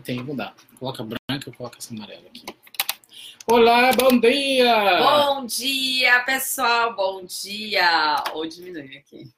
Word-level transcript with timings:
tem 0.00 0.18
que 0.18 0.24
mudar. 0.24 0.54
Coloca 0.78 1.04
branca, 1.04 1.52
coloca 1.52 1.78
essa 1.78 1.94
amarela 1.94 2.26
aqui. 2.26 2.46
Olá, 3.46 3.92
bom 3.92 4.18
dia! 4.18 4.98
Bom 4.98 5.46
dia, 5.46 6.20
pessoal, 6.24 6.96
bom 6.96 7.24
dia! 7.24 8.16
Ou 8.32 8.46
diminui 8.46 8.96
aqui. 8.96 9.30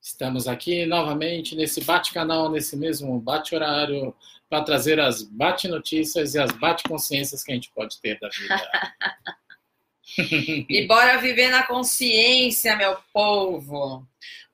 Estamos 0.00 0.48
aqui 0.48 0.86
novamente 0.86 1.54
nesse 1.54 1.84
bate-canal, 1.84 2.50
nesse 2.50 2.74
mesmo 2.74 3.20
bate-horário, 3.20 4.14
para 4.48 4.64
trazer 4.64 4.98
as 4.98 5.22
bate-notícias 5.22 6.34
e 6.34 6.38
as 6.38 6.52
bate-consciências 6.52 7.44
que 7.44 7.52
a 7.52 7.54
gente 7.54 7.70
pode 7.72 8.00
ter 8.00 8.18
da 8.18 8.30
vida. 8.30 8.94
e 10.70 10.86
bora 10.86 11.18
viver 11.18 11.50
na 11.50 11.64
consciência, 11.64 12.76
meu 12.76 12.96
povo! 13.12 14.06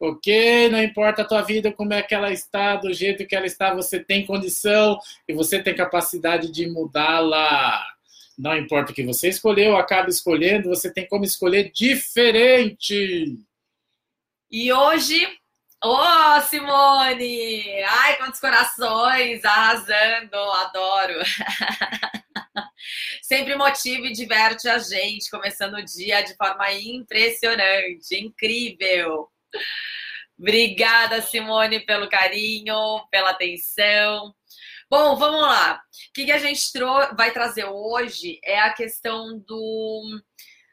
Ok, 0.05 0.69
não 0.69 0.83
importa 0.83 1.23
a 1.23 1.25
tua 1.25 1.43
vida, 1.43 1.71
como 1.71 1.93
é 1.93 2.03
que 2.03 2.13
ela 2.13 2.33
está, 2.33 2.75
do 2.75 2.93
jeito 2.93 3.25
que 3.25 3.37
ela 3.37 3.47
está, 3.47 3.73
você 3.73 4.03
tem 4.03 4.27
condição 4.27 4.99
e 5.29 5.33
você 5.33 5.63
tem 5.63 5.77
capacidade 5.77 6.51
de 6.51 6.69
mudá-la. 6.69 7.81
Não 8.37 8.57
importa 8.59 8.91
o 8.91 8.95
que 8.97 9.05
você 9.05 9.29
escolheu, 9.29 9.77
acaba 9.77 10.09
escolhendo, 10.09 10.71
você 10.71 10.93
tem 10.93 11.07
como 11.07 11.23
escolher 11.23 11.71
diferente. 11.71 13.39
E 14.51 14.73
hoje, 14.73 15.25
ô 15.85 15.95
oh, 15.95 16.41
Simone! 16.41 17.63
Ai, 17.85 18.17
quantos 18.17 18.41
corações, 18.41 19.45
arrasando, 19.45 20.35
adoro! 20.35 21.21
Sempre 23.23 23.55
motiva 23.55 24.09
e 24.09 24.13
diverte 24.13 24.69
a 24.69 24.81
gente, 24.81 25.31
começando 25.31 25.75
o 25.75 25.85
dia 25.85 26.23
de 26.23 26.35
forma 26.35 26.73
impressionante, 26.73 28.17
incrível. 28.17 29.32
Obrigada, 30.39 31.23
Simone, 31.23 31.81
pelo 31.81 32.09
carinho, 32.09 33.07
pela 33.11 33.31
atenção. 33.31 34.35
Bom, 34.91 35.17
vamos 35.17 35.41
lá. 35.41 35.77
O 35.77 36.13
que, 36.13 36.31
a 36.31 36.39
gente 36.39 36.61
vai 37.17 37.31
trazer 37.31 37.65
hoje 37.65 38.39
é 38.45 38.59
a 38.59 38.75
questão 38.75 39.39
do, 39.39 40.21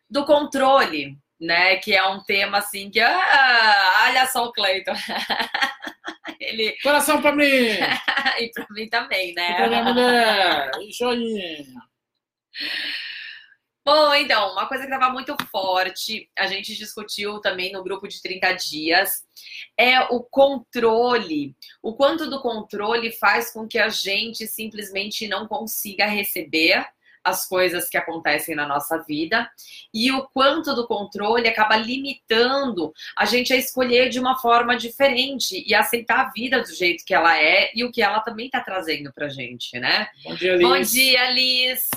do 0.09 0.25
controle, 0.25 1.17
né? 1.39 1.77
Que 1.77 1.95
é 1.95 2.05
um 2.05 2.23
tema 2.23 2.57
assim 2.57 2.89
que. 2.89 2.99
Ah, 2.99 4.07
olha 4.07 4.27
só 4.27 4.45
o 4.45 4.51
Cleiton. 4.51 4.93
Ele... 6.39 6.75
Coração 6.81 7.21
para 7.21 7.35
mim! 7.35 7.45
e 8.39 8.51
para 8.53 8.67
mim 8.71 8.89
também, 8.89 9.33
né? 9.33 9.51
E 9.51 9.55
pra 9.55 9.67
minha 9.67 9.83
mulher! 9.83 10.71
Joinha! 10.97 11.65
Bom, 13.91 14.13
então, 14.13 14.51
uma 14.51 14.67
coisa 14.67 14.85
que 14.85 14.93
estava 14.93 15.11
muito 15.11 15.35
forte, 15.51 16.29
a 16.37 16.45
gente 16.45 16.75
discutiu 16.75 17.39
também 17.39 17.71
no 17.71 17.83
grupo 17.83 18.07
de 18.07 18.21
30 18.21 18.53
dias, 18.53 19.23
é 19.75 19.99
o 20.01 20.21
controle. 20.21 21.55
O 21.81 21.95
quanto 21.95 22.29
do 22.29 22.39
controle 22.39 23.11
faz 23.11 23.51
com 23.51 23.67
que 23.67 23.79
a 23.79 23.89
gente 23.89 24.45
simplesmente 24.45 25.27
não 25.27 25.47
consiga 25.47 26.05
receber 26.05 26.85
as 27.23 27.47
coisas 27.47 27.89
que 27.89 27.97
acontecem 27.97 28.55
na 28.55 28.67
nossa 28.67 28.99
vida 28.99 29.49
e 29.91 30.11
o 30.11 30.27
quanto 30.27 30.75
do 30.75 30.85
controle 30.85 31.47
acaba 31.47 31.75
limitando 31.75 32.93
a 33.17 33.25
gente 33.25 33.51
a 33.51 33.57
escolher 33.57 34.09
de 34.09 34.19
uma 34.19 34.37
forma 34.37 34.77
diferente 34.77 35.63
e 35.67 35.73
aceitar 35.73 36.27
a 36.27 36.29
vida 36.29 36.61
do 36.61 36.71
jeito 36.71 37.03
que 37.03 37.13
ela 37.13 37.41
é 37.41 37.71
e 37.73 37.83
o 37.83 37.91
que 37.91 38.03
ela 38.03 38.19
também 38.19 38.45
está 38.45 38.61
trazendo 38.61 39.11
pra 39.11 39.29
gente, 39.29 39.79
né? 39.79 40.09
Bom 40.23 40.35
dia, 40.35 40.55
Liz. 40.55 40.67
Bom 40.67 40.79
dia, 40.79 41.31
Liz. 41.31 41.89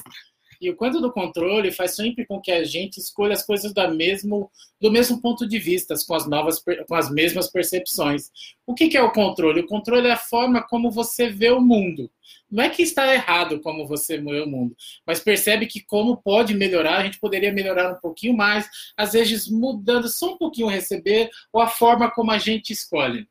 E 0.63 0.71
o 0.71 0.77
quanto 0.77 1.01
do 1.01 1.11
controle 1.11 1.73
faz 1.73 1.97
sempre 1.97 2.25
com 2.25 2.41
que 2.41 2.53
a 2.53 2.63
gente 2.63 3.01
escolha 3.01 3.33
as 3.33 3.45
coisas 3.45 3.73
da 3.75 3.91
mesmo, 3.91 4.49
do 4.81 4.93
mesmo 4.93 5.21
ponto 5.21 5.45
de 5.45 5.59
vista, 5.59 5.97
com 6.07 6.15
as, 6.15 6.25
novas, 6.29 6.63
com 6.87 6.95
as 6.95 7.11
mesmas 7.11 7.51
percepções. 7.51 8.31
O 8.65 8.73
que, 8.73 8.89
que 8.89 8.97
é 8.97 9.03
o 9.03 9.11
controle? 9.11 9.63
O 9.63 9.67
controle 9.67 10.07
é 10.07 10.13
a 10.13 10.17
forma 10.17 10.63
como 10.63 10.89
você 10.89 11.29
vê 11.29 11.51
o 11.51 11.61
mundo. 11.61 12.09
Não 12.49 12.63
é 12.63 12.71
que 12.71 12.81
está 12.81 13.13
errado 13.13 13.61
como 13.61 13.89
você 13.89 14.19
vê 14.19 14.41
o 14.41 14.47
mundo, 14.47 14.77
mas 15.05 15.19
percebe 15.19 15.67
que 15.67 15.81
como 15.81 16.23
pode 16.23 16.55
melhorar, 16.55 16.99
a 16.99 17.03
gente 17.03 17.19
poderia 17.19 17.53
melhorar 17.53 17.91
um 17.91 18.01
pouquinho 18.01 18.37
mais, 18.37 18.69
às 18.97 19.15
vezes 19.15 19.49
mudando 19.49 20.09
só 20.09 20.35
um 20.35 20.39
pouquinho 20.39 20.69
o 20.69 20.71
receber 20.71 21.29
ou 21.53 21.61
a 21.61 21.67
forma 21.67 22.09
como 22.09 22.31
a 22.31 22.39
gente 22.39 22.73
escolhe. 22.73 23.27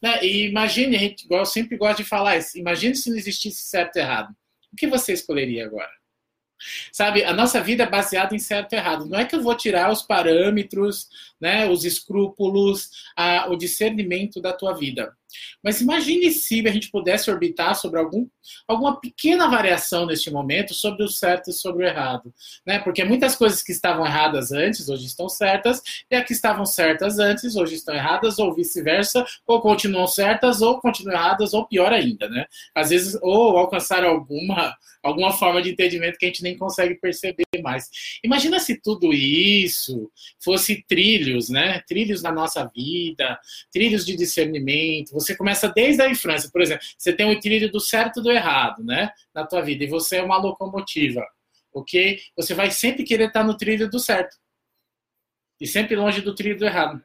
Né? 0.00 0.24
E 0.24 0.46
imagine, 0.46 0.94
a 0.94 0.98
gente 1.00 1.26
eu 1.28 1.44
sempre 1.44 1.76
gosto 1.76 1.98
de 1.98 2.04
falar 2.04 2.36
isso, 2.36 2.56
imagine 2.56 2.94
se 2.94 3.10
não 3.10 3.16
existisse 3.16 3.64
certo 3.64 3.96
e 3.96 3.98
errado. 3.98 4.32
O 4.72 4.76
que 4.76 4.86
você 4.86 5.12
escolheria 5.12 5.66
agora? 5.66 5.97
Sabe, 6.92 7.24
a 7.24 7.32
nossa 7.32 7.60
vida 7.60 7.84
é 7.84 7.88
baseada 7.88 8.34
em 8.34 8.38
certo 8.38 8.72
e 8.72 8.76
errado. 8.76 9.06
Não 9.06 9.18
é 9.18 9.24
que 9.24 9.36
eu 9.36 9.42
vou 9.42 9.54
tirar 9.54 9.90
os 9.90 10.02
parâmetros, 10.02 11.08
né, 11.40 11.68
os 11.68 11.84
escrúpulos, 11.84 12.90
a, 13.16 13.48
o 13.48 13.56
discernimento 13.56 14.40
da 14.40 14.52
tua 14.52 14.74
vida. 14.74 15.16
Mas 15.62 15.80
imagine 15.80 16.30
se 16.30 16.66
a 16.66 16.70
gente 16.70 16.90
pudesse 16.90 17.30
orbitar 17.30 17.74
sobre 17.74 17.98
algum, 17.98 18.26
alguma 18.66 19.00
pequena 19.00 19.48
variação 19.48 20.06
neste 20.06 20.30
momento 20.30 20.74
sobre 20.74 21.04
o 21.04 21.08
certo 21.08 21.50
e 21.50 21.52
sobre 21.52 21.84
o 21.84 21.88
errado. 21.88 22.32
Né? 22.66 22.78
Porque 22.78 23.04
muitas 23.04 23.36
coisas 23.36 23.62
que 23.62 23.72
estavam 23.72 24.06
erradas 24.06 24.52
antes, 24.52 24.88
hoje 24.88 25.06
estão 25.06 25.28
certas, 25.28 25.82
e 26.10 26.16
as 26.16 26.26
que 26.26 26.32
estavam 26.32 26.64
certas 26.64 27.18
antes, 27.18 27.56
hoje 27.56 27.74
estão 27.74 27.94
erradas, 27.94 28.38
ou 28.38 28.54
vice-versa, 28.54 29.24
ou 29.46 29.60
continuam 29.60 30.06
certas, 30.06 30.62
ou 30.62 30.80
continuam 30.80 31.16
erradas, 31.16 31.54
ou 31.54 31.66
pior 31.66 31.92
ainda. 31.92 32.28
Né? 32.28 32.46
Às 32.74 32.90
vezes, 32.90 33.18
ou 33.22 33.56
alcançar 33.56 34.04
alguma, 34.04 34.76
alguma 35.02 35.32
forma 35.32 35.60
de 35.60 35.70
entendimento 35.70 36.18
que 36.18 36.26
a 36.26 36.28
gente 36.28 36.42
nem 36.42 36.56
consegue 36.56 36.94
perceber 36.94 37.44
mais. 37.62 37.88
Imagina 38.24 38.58
se 38.60 38.80
tudo 38.80 39.12
isso 39.12 40.10
fosse 40.40 40.84
trilhos, 40.86 41.48
né? 41.48 41.82
Trilhos 41.86 42.22
na 42.22 42.32
nossa 42.32 42.70
vida, 42.74 43.38
trilhos 43.72 44.04
de 44.04 44.16
discernimento 44.16 45.17
você 45.20 45.36
começa 45.36 45.68
desde 45.68 46.02
a 46.02 46.08
infância. 46.08 46.50
Por 46.50 46.60
exemplo, 46.60 46.84
você 46.96 47.12
tem 47.12 47.30
o 47.30 47.40
trilho 47.40 47.70
do 47.70 47.80
certo 47.80 48.20
e 48.20 48.22
do 48.22 48.30
errado, 48.30 48.84
né? 48.84 49.10
Na 49.34 49.46
tua 49.46 49.60
vida. 49.62 49.84
E 49.84 49.88
você 49.88 50.16
é 50.16 50.22
uma 50.22 50.38
locomotiva, 50.38 51.26
ok? 51.72 52.20
Você 52.36 52.54
vai 52.54 52.70
sempre 52.70 53.04
querer 53.04 53.28
estar 53.28 53.44
no 53.44 53.56
trilho 53.56 53.88
do 53.90 53.98
certo. 53.98 54.36
E 55.60 55.66
sempre 55.66 55.96
longe 55.96 56.20
do 56.20 56.34
trilho 56.34 56.58
do 56.58 56.64
errado. 56.64 57.02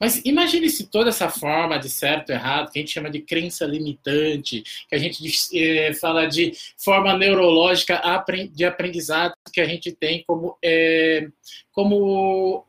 Mas 0.00 0.24
imagine 0.24 0.68
se 0.70 0.86
toda 0.86 1.10
essa 1.10 1.28
forma 1.28 1.78
de 1.78 1.88
certo 1.88 2.30
e 2.30 2.32
errado, 2.32 2.70
que 2.70 2.78
a 2.78 2.82
gente 2.82 2.92
chama 2.92 3.10
de 3.10 3.20
crença 3.20 3.64
limitante, 3.66 4.62
que 4.88 4.94
a 4.94 4.98
gente 4.98 5.22
é, 5.58 5.92
fala 5.94 6.26
de 6.26 6.52
forma 6.76 7.16
neurológica 7.16 8.00
de 8.52 8.64
aprendizado 8.64 9.34
que 9.52 9.60
a 9.60 9.64
gente 9.64 9.92
tem 9.92 10.24
como, 10.26 10.56
é, 10.62 11.28
como 11.72 12.64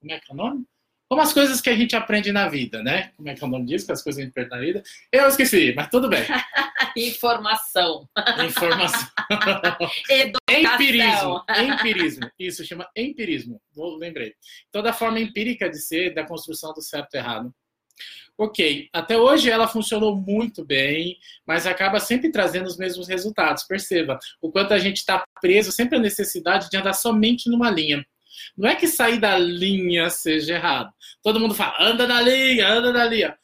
como 0.00 0.12
é 0.12 0.18
que 0.18 0.30
é 0.30 0.34
o 0.34 0.36
nome? 0.36 0.64
Como 1.10 1.22
as 1.22 1.32
coisas 1.32 1.60
que 1.60 1.68
a 1.68 1.74
gente 1.74 1.96
aprende 1.96 2.30
na 2.30 2.48
vida, 2.48 2.84
né? 2.84 3.10
Como 3.16 3.28
é 3.28 3.34
que 3.34 3.42
é 3.42 3.46
o 3.46 3.50
nome 3.50 3.66
disso? 3.66 3.84
Que 3.84 3.90
as 3.90 4.00
coisas 4.00 4.16
que 4.16 4.22
a 4.22 4.24
gente 4.26 4.30
aprende 4.30 4.54
na 4.54 4.60
vida. 4.60 4.82
Eu 5.10 5.26
esqueci, 5.26 5.74
mas 5.74 5.88
tudo 5.88 6.08
bem. 6.08 6.22
Informação. 6.96 8.08
Informação. 8.46 9.08
Educação. 10.08 10.72
Empirismo. 10.72 11.44
Empirismo. 11.48 12.30
Isso 12.38 12.64
chama 12.64 12.88
empirismo. 12.96 13.60
Vou, 13.74 13.96
lembrei. 13.96 14.34
Toda 14.70 14.92
forma 14.92 15.18
empírica 15.18 15.68
de 15.68 15.80
ser 15.80 16.14
da 16.14 16.24
construção 16.24 16.72
do 16.72 16.80
certo 16.80 17.14
e 17.14 17.18
errado. 17.18 17.52
Ok, 18.38 18.88
até 18.92 19.18
hoje 19.18 19.50
ela 19.50 19.66
funcionou 19.66 20.14
muito 20.16 20.64
bem, 20.64 21.18
mas 21.44 21.66
acaba 21.66 21.98
sempre 21.98 22.30
trazendo 22.30 22.68
os 22.68 22.78
mesmos 22.78 23.08
resultados. 23.08 23.64
Perceba 23.64 24.16
o 24.40 24.52
quanto 24.52 24.72
a 24.74 24.78
gente 24.78 24.98
está 24.98 25.24
preso 25.42 25.72
sempre 25.72 25.98
à 25.98 26.00
necessidade 26.00 26.70
de 26.70 26.76
andar 26.76 26.92
somente 26.92 27.50
numa 27.50 27.68
linha. 27.68 28.06
Não 28.56 28.68
é 28.68 28.74
que 28.74 28.86
sair 28.86 29.18
da 29.18 29.38
linha 29.38 30.10
seja 30.10 30.54
errado. 30.54 30.92
Todo 31.22 31.40
mundo 31.40 31.54
fala, 31.54 31.76
anda 31.80 32.06
na 32.06 32.20
linha, 32.20 32.68
anda 32.68 32.92
na 32.92 33.04
linha. 33.04 33.36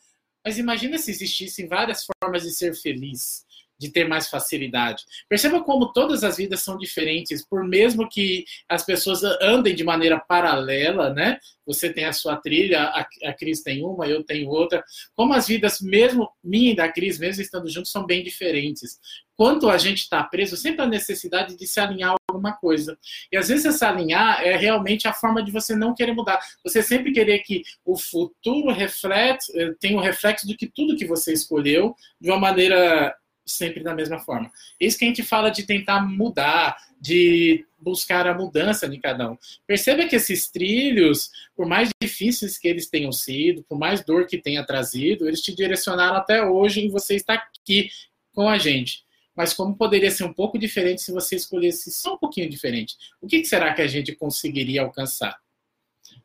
Mas 0.45 0.59
imagina 0.59 0.99
se 0.99 1.11
existissem 1.11 1.67
várias 1.67 2.05
formas 2.05 2.43
de 2.43 2.51
ser 2.51 2.75
feliz, 2.75 3.46
de 3.79 3.91
ter 3.91 4.09
mais 4.09 4.29
facilidade. 4.29 5.05
Perceba 5.29 5.63
como 5.63 5.93
todas 5.93 6.25
as 6.25 6.37
vidas 6.37 6.61
são 6.61 6.77
diferentes, 6.77 7.47
por 7.47 7.65
mesmo 7.65 8.09
que 8.09 8.45
as 8.69 8.85
pessoas 8.85 9.23
andem 9.41 9.75
de 9.75 9.85
maneira 9.85 10.19
paralela, 10.19 11.13
né? 11.13 11.39
Você 11.67 11.93
tem 11.93 12.05
a 12.05 12.13
sua 12.13 12.37
trilha, 12.37 12.83
a, 12.83 13.07
a 13.25 13.33
Cris 13.35 13.63
tem 13.63 13.85
uma, 13.85 14.07
eu 14.07 14.23
tenho 14.23 14.49
outra. 14.49 14.85
Como 15.15 15.35
as 15.35 15.49
vidas, 15.49 15.81
mesmo 15.81 16.31
minha 16.43 16.73
e 16.73 16.77
da 16.77 16.91
Cris, 16.91 17.19
mesmo 17.19 17.43
estando 17.43 17.69
juntos, 17.69 17.91
são 17.91 18.07
bem 18.07 18.23
diferentes. 18.23 18.99
Quanto 19.37 19.69
a 19.69 19.77
gente 19.77 19.99
está 19.99 20.23
preso, 20.23 20.57
sempre 20.57 20.83
a 20.83 20.87
necessidade 20.87 21.57
de 21.57 21.67
se 21.67 21.79
alinhar 21.81 22.13
a 22.13 22.17
alguma 22.29 22.57
coisa. 22.57 22.97
E 23.31 23.37
às 23.37 23.49
vezes 23.49 23.67
essa 23.67 23.89
alinhar 23.89 24.43
é 24.43 24.57
realmente 24.57 25.09
a 25.09 25.13
forma 25.13 25.43
de 25.43 25.51
você 25.51 25.75
não 25.75 25.95
querer 25.95 26.13
mudar. 26.13 26.41
Você 26.65 26.83
sempre 26.83 27.13
querer 27.13 27.41
que 27.41 27.63
o 27.85 27.99
futuro 27.99 28.73
reflete, 28.73 29.47
eh, 29.55 29.75
tenha 29.81 29.99
um 29.99 30.01
reflexo 30.01 30.47
do 30.47 30.57
que 30.57 30.67
tudo 30.67 30.97
que 30.97 31.05
você 31.05 31.33
escolheu 31.33 31.95
de 32.21 32.31
uma 32.31 32.39
maneira 32.39 33.15
sempre 33.47 33.83
da 33.83 33.95
mesma 33.95 34.19
forma. 34.19 34.51
Isso 34.81 34.99
que 34.99 35.05
a 35.05 35.09
gente 35.09 35.23
fala 35.23 35.51
de 35.51 35.63
tentar 35.63 36.01
mudar, 36.01 36.77
de 37.01 37.65
buscar 37.79 38.27
a 38.27 38.35
mudança 38.35 38.89
de 38.89 38.99
cada 38.99 39.31
um. 39.31 39.39
Perceba 39.67 40.07
que 40.07 40.17
esses 40.17 40.51
trilhos, 40.51 41.31
por 41.55 41.67
mais 41.67 41.91
difíceis 42.03 42.59
que 42.59 42.67
eles 42.67 42.89
tenham 42.89 43.13
sido, 43.13 43.63
por 43.65 43.79
mais 43.79 44.05
dor 44.05 44.27
que 44.27 44.39
tenha 44.39 44.65
trazido, 44.65 45.29
eles 45.29 45.41
te 45.41 45.55
direcionaram 45.55 46.17
até 46.17 46.43
hoje 46.43 46.85
e 46.85 46.89
você 46.89 47.15
está 47.15 47.35
aqui 47.35 47.89
com 48.35 48.49
a 48.49 48.59
gente. 48.59 49.05
Mas 49.37 49.53
como 49.53 49.77
poderia 49.77 50.11
ser 50.11 50.25
um 50.25 50.33
pouco 50.33 50.59
diferente 50.59 51.03
se 51.03 51.13
você 51.13 51.37
escolhesse 51.37 51.93
só 51.93 52.15
um 52.15 52.19
pouquinho 52.19 52.49
diferente? 52.49 52.97
O 53.21 53.27
que 53.27 53.45
será 53.45 53.75
que 53.75 53.83
a 53.83 53.87
gente 53.87 54.15
conseguiria 54.17 54.83
alcançar? 54.83 55.39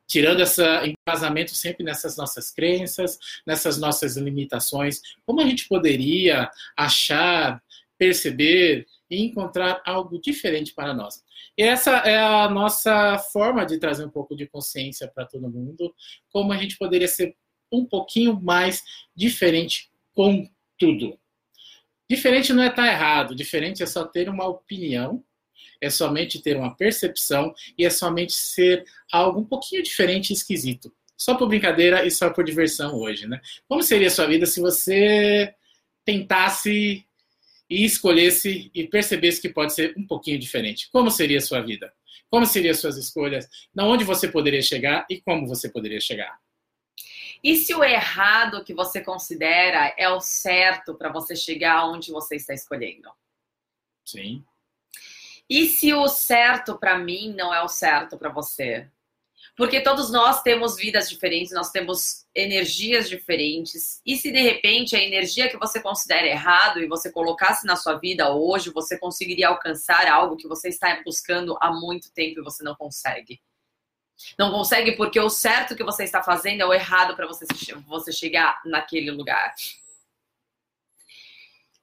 Tirando 0.08 0.42
esse 0.42 0.62
embasamento 1.08 1.52
sempre 1.56 1.84
nessas 1.84 2.18
nossas 2.18 2.52
crenças, 2.52 3.18
nessas 3.46 3.80
nossas 3.80 4.18
limitações, 4.18 5.02
como 5.26 5.42
a 5.42 5.46
gente 5.46 5.68
poderia 5.68 6.50
achar, 6.78 7.62
perceber 7.98 8.86
e 9.10 9.22
encontrar 9.22 9.82
algo 9.86 10.20
diferente 10.20 10.74
para 10.74 10.94
nós? 10.94 11.24
E 11.58 11.64
essa 11.64 11.92
é 11.98 12.18
a 12.18 12.50
nossa 12.50 13.18
forma 13.32 13.66
de 13.66 13.78
trazer 13.78 14.06
um 14.06 14.10
pouco 14.10 14.36
de 14.36 14.48
consciência 14.48 15.08
para 15.08 15.26
todo 15.26 15.50
mundo, 15.50 15.94
como 16.30 16.52
a 16.52 16.58
gente 16.58 16.78
poderia 16.78 17.08
ser 17.08 17.36
um 17.72 17.86
pouquinho 17.86 18.40
mais 18.42 18.84
diferente 19.16 19.90
com 20.14 20.50
tudo. 20.78 21.18
Diferente 22.10 22.52
não 22.52 22.64
é 22.64 22.68
estar 22.68 22.84
tá 22.84 22.92
errado, 22.92 23.36
diferente 23.36 23.82
é 23.82 23.86
só 23.86 24.04
ter 24.04 24.28
uma 24.28 24.46
opinião 24.46 25.24
é 25.82 25.90
somente 25.90 26.42
ter 26.42 26.56
uma 26.56 26.76
percepção 26.76 27.54
e 27.78 27.84
é 27.84 27.90
somente 27.90 28.34
ser 28.34 28.86
algo 29.12 29.40
um 29.40 29.46
pouquinho 29.46 29.82
diferente 29.82 30.30
e 30.30 30.34
esquisito. 30.34 30.94
Só 31.18 31.36
por 31.36 31.48
brincadeira 31.48 32.06
e 32.06 32.12
só 32.12 32.30
por 32.30 32.44
diversão 32.44 32.96
hoje, 32.96 33.28
né? 33.28 33.42
Como 33.68 33.84
seria 33.84 34.08
a 34.08 34.12
sua 34.12 34.28
vida 34.28 34.46
se 34.46 34.62
você 34.62 35.54
tentasse 36.06 37.06
e 37.70 37.86
escolhesse 37.86 38.70
e 38.74 38.88
percebesse 38.88 39.42
que 39.42 39.50
pode 39.50 39.74
ser 39.74 39.94
um 39.98 40.06
pouquinho 40.06 40.38
diferente? 40.38 40.90
Como 40.92 41.10
seria 41.10 41.38
a 41.38 41.42
sua 41.42 41.62
vida? 41.62 41.92
Como 42.30 42.46
seriam 42.46 42.74
suas 42.74 42.98
escolhas? 42.98 43.48
Na 43.74 43.86
onde 43.86 44.04
você 44.04 44.28
poderia 44.28 44.62
chegar 44.62 45.06
e 45.10 45.22
como 45.22 45.48
você 45.48 45.70
poderia 45.70 46.00
chegar? 46.00 46.40
E 47.44 47.56
se 47.56 47.74
o 47.74 47.84
errado 47.84 48.64
que 48.64 48.74
você 48.74 49.02
considera 49.02 49.94
é 49.98 50.08
o 50.10 50.20
certo 50.20 50.96
para 50.96 51.12
você 51.12 51.36
chegar 51.36 51.88
onde 51.88 52.12
você 52.12 52.36
está 52.36 52.54
escolhendo? 52.54 53.10
Sim. 54.06 54.44
E 55.52 55.68
se 55.68 55.94
o 55.94 56.08
certo 56.08 56.78
para 56.78 56.98
mim 56.98 57.34
não 57.34 57.54
é 57.54 57.62
o 57.62 57.68
certo 57.68 58.18
para 58.18 58.30
você? 58.30 58.88
Porque 59.54 59.82
todos 59.82 60.10
nós 60.10 60.42
temos 60.42 60.78
vidas 60.78 61.10
diferentes, 61.10 61.52
nós 61.52 61.72
temos 61.72 62.26
energias 62.34 63.10
diferentes. 63.10 64.02
E 64.06 64.16
se 64.16 64.32
de 64.32 64.40
repente 64.40 64.96
a 64.96 65.04
energia 65.04 65.50
que 65.50 65.58
você 65.58 65.82
considera 65.82 66.26
errado 66.26 66.80
e 66.80 66.88
você 66.88 67.12
colocasse 67.12 67.68
na 67.68 67.76
sua 67.76 67.96
vida 67.96 68.34
hoje, 68.34 68.70
você 68.70 68.98
conseguiria 68.98 69.50
alcançar 69.50 70.08
algo 70.08 70.38
que 70.38 70.48
você 70.48 70.70
está 70.70 71.02
buscando 71.04 71.58
há 71.60 71.70
muito 71.70 72.14
tempo 72.14 72.40
e 72.40 72.44
você 72.44 72.64
não 72.64 72.74
consegue? 72.74 73.42
Não 74.40 74.52
consegue 74.52 74.94
porque 74.94 75.20
o 75.20 75.30
certo 75.30 75.76
que 75.76 75.84
você 75.84 76.06
está 76.06 76.24
fazendo 76.24 76.62
é 76.62 76.66
o 76.66 76.74
errado 76.74 77.14
para 77.14 77.28
você, 77.28 77.46
você 77.86 78.14
chegar 78.14 78.62
naquele 78.64 79.12
lugar. 79.12 79.54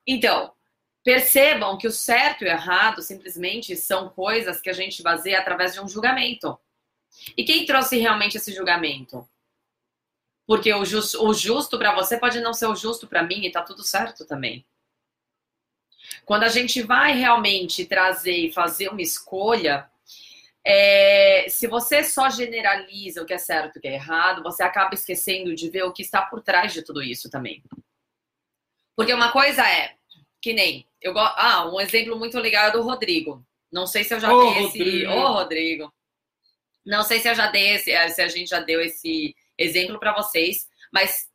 Então, 0.06 0.54
Percebam 1.04 1.78
que 1.78 1.86
o 1.86 1.92
certo 1.92 2.42
e 2.42 2.46
o 2.46 2.50
errado 2.50 3.02
simplesmente 3.02 3.76
são 3.76 4.08
coisas 4.10 4.60
que 4.60 4.68
a 4.68 4.72
gente 4.72 5.02
baseia 5.02 5.38
através 5.38 5.72
de 5.72 5.80
um 5.80 5.88
julgamento. 5.88 6.58
E 7.36 7.44
quem 7.44 7.64
trouxe 7.64 7.98
realmente 7.98 8.36
esse 8.36 8.52
julgamento? 8.52 9.28
Porque 10.46 10.72
o, 10.72 10.84
just, 10.84 11.14
o 11.14 11.32
justo 11.34 11.78
para 11.78 11.94
você 11.94 12.18
pode 12.18 12.40
não 12.40 12.54
ser 12.54 12.66
o 12.66 12.74
justo 12.74 13.06
para 13.06 13.22
mim 13.22 13.44
e 13.44 13.52
tá 13.52 13.62
tudo 13.62 13.82
certo 13.82 14.26
também. 14.26 14.64
Quando 16.24 16.44
a 16.44 16.48
gente 16.48 16.82
vai 16.82 17.12
realmente 17.12 17.84
trazer 17.84 18.32
e 18.32 18.52
fazer 18.52 18.88
uma 18.88 19.02
escolha, 19.02 19.90
é, 20.64 21.46
se 21.48 21.66
você 21.66 22.02
só 22.02 22.30
generaliza 22.30 23.22
o 23.22 23.26
que 23.26 23.34
é 23.34 23.38
certo 23.38 23.76
e 23.76 23.78
o 23.78 23.82
que 23.82 23.88
é 23.88 23.94
errado, 23.94 24.42
você 24.42 24.62
acaba 24.62 24.94
esquecendo 24.94 25.54
de 25.54 25.68
ver 25.70 25.82
o 25.82 25.92
que 25.92 26.02
está 26.02 26.22
por 26.22 26.42
trás 26.42 26.72
de 26.72 26.82
tudo 26.82 27.02
isso 27.02 27.30
também. 27.30 27.62
Porque 28.96 29.12
uma 29.12 29.30
coisa 29.30 29.66
é, 29.68 29.96
que 30.40 30.52
nem 30.52 30.87
eu 31.00 31.12
go... 31.12 31.20
Ah, 31.20 31.68
um 31.72 31.80
exemplo 31.80 32.18
muito 32.18 32.38
legal 32.38 32.68
é 32.68 32.72
do 32.72 32.82
Rodrigo. 32.82 33.44
Não 33.70 33.86
sei 33.86 34.04
se 34.04 34.14
eu 34.14 34.20
já 34.20 34.28
dei 34.28 34.36
Rodrigo. 34.36 34.66
esse. 34.68 35.06
Ô, 35.06 35.32
Rodrigo. 35.32 35.92
Não 36.84 37.02
sei 37.02 37.20
se 37.20 37.28
eu 37.28 37.34
já 37.34 37.48
dei 37.48 37.74
esse, 37.74 37.90
eh, 37.90 38.08
se 38.08 38.22
a 38.22 38.28
gente 38.28 38.48
já 38.48 38.60
deu 38.60 38.80
esse 38.80 39.34
exemplo 39.58 39.98
para 39.98 40.14
vocês, 40.14 40.66
mas 40.92 41.28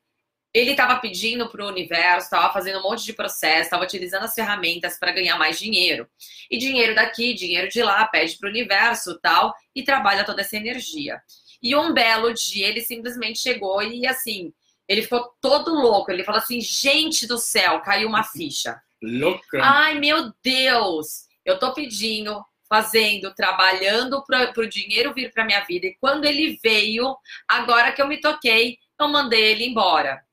ele 0.54 0.71
estava 0.71 1.00
pedindo 1.00 1.50
para 1.50 1.63
o 1.63 1.68
universo, 1.68 2.25
estava 2.25 2.51
fazendo 2.54 2.80
um 2.80 2.83
monte 2.83 3.04
de 3.04 3.13
processo, 3.13 3.63
estava 3.63 3.83
utilizando 3.83 4.24
as 4.24 4.33
ferramentas 4.33 4.98
para 5.00 5.12
ganhar 5.12 5.38
mais 5.38 5.57
dinheiro. 5.57 6.07
E 6.50 6.57
dinheiro 6.57 6.95
daqui, 6.95 7.33
dinheiro 7.33 7.69
de 7.69 7.81
lá, 7.81 8.06
pede 8.07 8.38
para 8.38 8.48
o 8.48 8.51
universo 8.51 9.19
tal, 9.19 9.54
e 9.75 9.83
trabalha 9.83 10.24
toda 10.24 10.42
essa 10.42 10.56
energia. 10.56 11.21
E 11.62 11.75
um 11.75 11.94
belo 11.94 12.33
dia 12.33 12.68
ele 12.68 12.81
simplesmente 12.81 13.39
chegou 13.39 13.81
e 13.81 14.06
assim, 14.06 14.54
ele 14.88 15.01
ficou 15.01 15.33
todo 15.42 15.74
louco. 15.74 16.12
Ele 16.12 16.24
falou 16.24 16.39
assim: 16.39 16.62
gente 16.62 17.25
do 17.25 17.38
céu, 17.38 17.80
caiu 17.81 18.07
uma 18.07 18.24
ficha. 18.24 18.80
Louca. 19.03 19.59
Ai, 19.61 20.00
meu 20.00 20.31
Deus! 20.41 21.27
Eu 21.44 21.59
tô 21.59 21.73
pedindo, 21.73 22.41
fazendo, 22.69 23.35
trabalhando 23.35 24.23
para 24.23 24.53
o 24.57 24.67
dinheiro 24.67 25.13
vir 25.13 25.29
para 25.29 25.44
minha 25.44 25.59
vida. 25.65 25.88
E 25.88 25.95
quando 26.00 26.23
ele 26.23 26.57
veio, 26.63 27.13
agora 27.45 27.91
que 27.91 28.01
eu 28.01 28.07
me 28.07 28.21
toquei, 28.21 28.77
eu 28.97 29.09
mandei 29.09 29.44
ele 29.51 29.65
embora. 29.65 30.23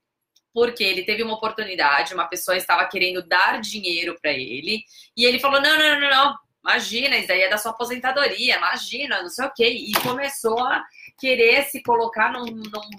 Porque 0.55 0.85
ele 0.85 1.03
teve 1.03 1.23
uma 1.25 1.35
oportunidade, 1.35 2.15
uma 2.15 2.29
pessoa 2.29 2.57
estava 2.57 2.87
querendo 2.87 3.27
dar 3.27 3.61
dinheiro 3.61 4.17
para 4.23 4.31
ele, 4.33 4.85
e 5.17 5.25
ele 5.25 5.41
falou: 5.41 5.61
não, 5.61 5.77
não, 5.77 6.01
não, 6.01 6.11
não, 6.11 6.39
imagina, 6.63 7.17
isso 7.19 7.33
aí 7.33 7.43
é 7.43 7.49
da 7.49 7.59
sua 7.59 7.73
aposentadoria, 7.73 8.57
imagina, 8.57 9.21
não 9.21 9.29
sei 9.29 9.47
o 9.47 9.53
quê. 9.53 9.69
E 9.69 9.93
começou 10.01 10.59
a 10.61 10.85
querer 11.19 11.65
se 11.65 11.83
colocar 11.83 12.33
num, 12.33 12.47
num, 12.47 12.91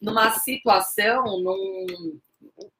numa 0.00 0.30
situação, 0.30 1.24
num, 1.40 2.20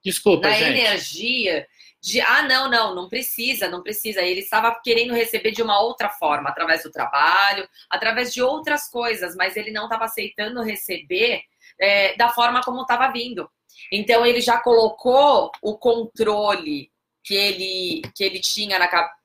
Desculpa, 0.04 0.48
na 0.48 0.54
gente. 0.54 0.78
energia 0.78 1.66
de 2.00 2.20
ah, 2.20 2.42
não, 2.42 2.70
não, 2.70 2.94
não 2.94 3.08
precisa, 3.08 3.68
não 3.68 3.82
precisa. 3.82 4.22
Ele 4.22 4.40
estava 4.40 4.74
querendo 4.82 5.12
receber 5.12 5.50
de 5.50 5.62
uma 5.62 5.80
outra 5.80 6.08
forma, 6.08 6.48
através 6.48 6.82
do 6.82 6.90
trabalho, 6.90 7.68
através 7.90 8.32
de 8.32 8.42
outras 8.42 8.88
coisas, 8.88 9.36
mas 9.36 9.56
ele 9.56 9.70
não 9.70 9.84
estava 9.84 10.06
aceitando 10.06 10.62
receber 10.62 11.42
é, 11.78 12.16
da 12.16 12.30
forma 12.30 12.62
como 12.62 12.82
estava 12.82 13.12
vindo. 13.12 13.50
Então 13.92 14.24
ele 14.24 14.40
já 14.40 14.58
colocou 14.58 15.50
o 15.62 15.76
controle 15.76 16.90
que 17.22 17.34
ele, 17.34 18.02
que 18.14 18.24
ele 18.24 18.40
tinha 18.40 18.78
na 18.78 18.88
cabeça. 18.88 19.20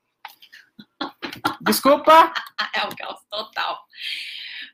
Desculpa. 1.60 2.32
é 2.74 2.84
um 2.84 2.94
caos 2.94 3.20
total. 3.30 3.84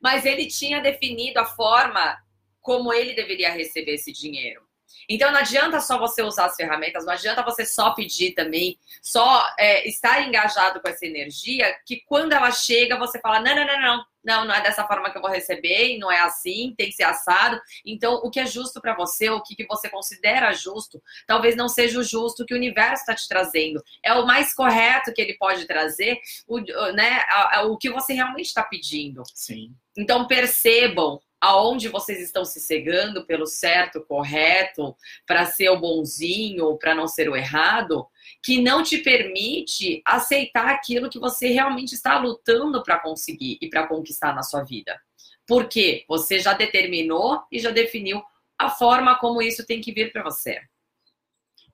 Mas 0.02 0.24
ele 0.24 0.46
tinha 0.48 0.80
definido 0.80 1.38
a 1.38 1.44
forma 1.44 2.18
como 2.60 2.92
ele 2.92 3.14
deveria 3.14 3.50
receber 3.50 3.94
esse 3.94 4.12
dinheiro. 4.12 4.62
Então 5.08 5.30
não 5.30 5.38
adianta 5.38 5.80
só 5.80 5.98
você 5.98 6.22
usar 6.22 6.46
as 6.46 6.56
ferramentas, 6.56 7.04
não 7.04 7.12
adianta 7.12 7.42
você 7.42 7.64
só 7.64 7.90
pedir 7.90 8.32
também, 8.32 8.78
só 9.00 9.46
é, 9.58 9.86
estar 9.88 10.26
engajado 10.26 10.80
com 10.80 10.88
essa 10.88 11.06
energia, 11.06 11.74
que 11.86 12.02
quando 12.06 12.32
ela 12.32 12.50
chega, 12.50 12.98
você 12.98 13.20
fala: 13.20 13.40
não, 13.40 13.54
não, 13.54 13.66
não, 13.66 13.80
não, 13.80 14.04
não, 14.24 14.44
não 14.46 14.54
é 14.54 14.62
dessa 14.62 14.86
forma 14.86 15.10
que 15.10 15.18
eu 15.18 15.22
vou 15.22 15.30
receber, 15.30 15.98
não 15.98 16.10
é 16.10 16.20
assim, 16.20 16.74
tem 16.76 16.88
que 16.88 16.94
ser 16.94 17.04
assado. 17.04 17.60
Então, 17.84 18.14
o 18.22 18.30
que 18.30 18.40
é 18.40 18.46
justo 18.46 18.80
para 18.80 18.94
você, 18.94 19.28
o 19.30 19.42
que, 19.42 19.56
que 19.56 19.66
você 19.66 19.88
considera 19.88 20.52
justo, 20.52 21.02
talvez 21.26 21.56
não 21.56 21.68
seja 21.68 21.98
o 21.98 22.04
justo 22.04 22.46
que 22.46 22.54
o 22.54 22.56
universo 22.56 23.02
está 23.02 23.14
te 23.14 23.28
trazendo. 23.28 23.82
É 24.02 24.14
o 24.14 24.26
mais 24.26 24.54
correto 24.54 25.12
que 25.12 25.20
ele 25.20 25.34
pode 25.34 25.66
trazer, 25.66 26.18
o, 26.46 26.60
né, 26.92 27.24
o 27.64 27.76
que 27.76 27.90
você 27.90 28.12
realmente 28.12 28.46
está 28.46 28.62
pedindo. 28.62 29.22
Sim. 29.34 29.74
Então, 29.96 30.26
percebam 30.26 31.20
aonde 31.42 31.88
vocês 31.88 32.22
estão 32.22 32.44
se 32.44 32.60
cegando 32.60 33.26
pelo 33.26 33.46
certo, 33.46 34.00
correto, 34.06 34.96
para 35.26 35.44
ser 35.44 35.70
o 35.70 35.80
bonzinho 35.80 36.66
ou 36.66 36.78
para 36.78 36.94
não 36.94 37.08
ser 37.08 37.28
o 37.28 37.34
errado, 37.34 38.06
que 38.40 38.62
não 38.62 38.80
te 38.80 38.98
permite 38.98 40.00
aceitar 40.06 40.68
aquilo 40.68 41.10
que 41.10 41.18
você 41.18 41.48
realmente 41.48 41.96
está 41.96 42.16
lutando 42.16 42.80
para 42.84 43.00
conseguir 43.00 43.58
e 43.60 43.68
para 43.68 43.88
conquistar 43.88 44.32
na 44.32 44.44
sua 44.44 44.62
vida. 44.62 44.96
Por 45.44 45.68
quê? 45.68 46.04
Você 46.06 46.38
já 46.38 46.52
determinou 46.52 47.42
e 47.50 47.58
já 47.58 47.72
definiu 47.72 48.22
a 48.56 48.70
forma 48.70 49.18
como 49.18 49.42
isso 49.42 49.66
tem 49.66 49.80
que 49.80 49.92
vir 49.92 50.12
para 50.12 50.22
você. 50.22 50.60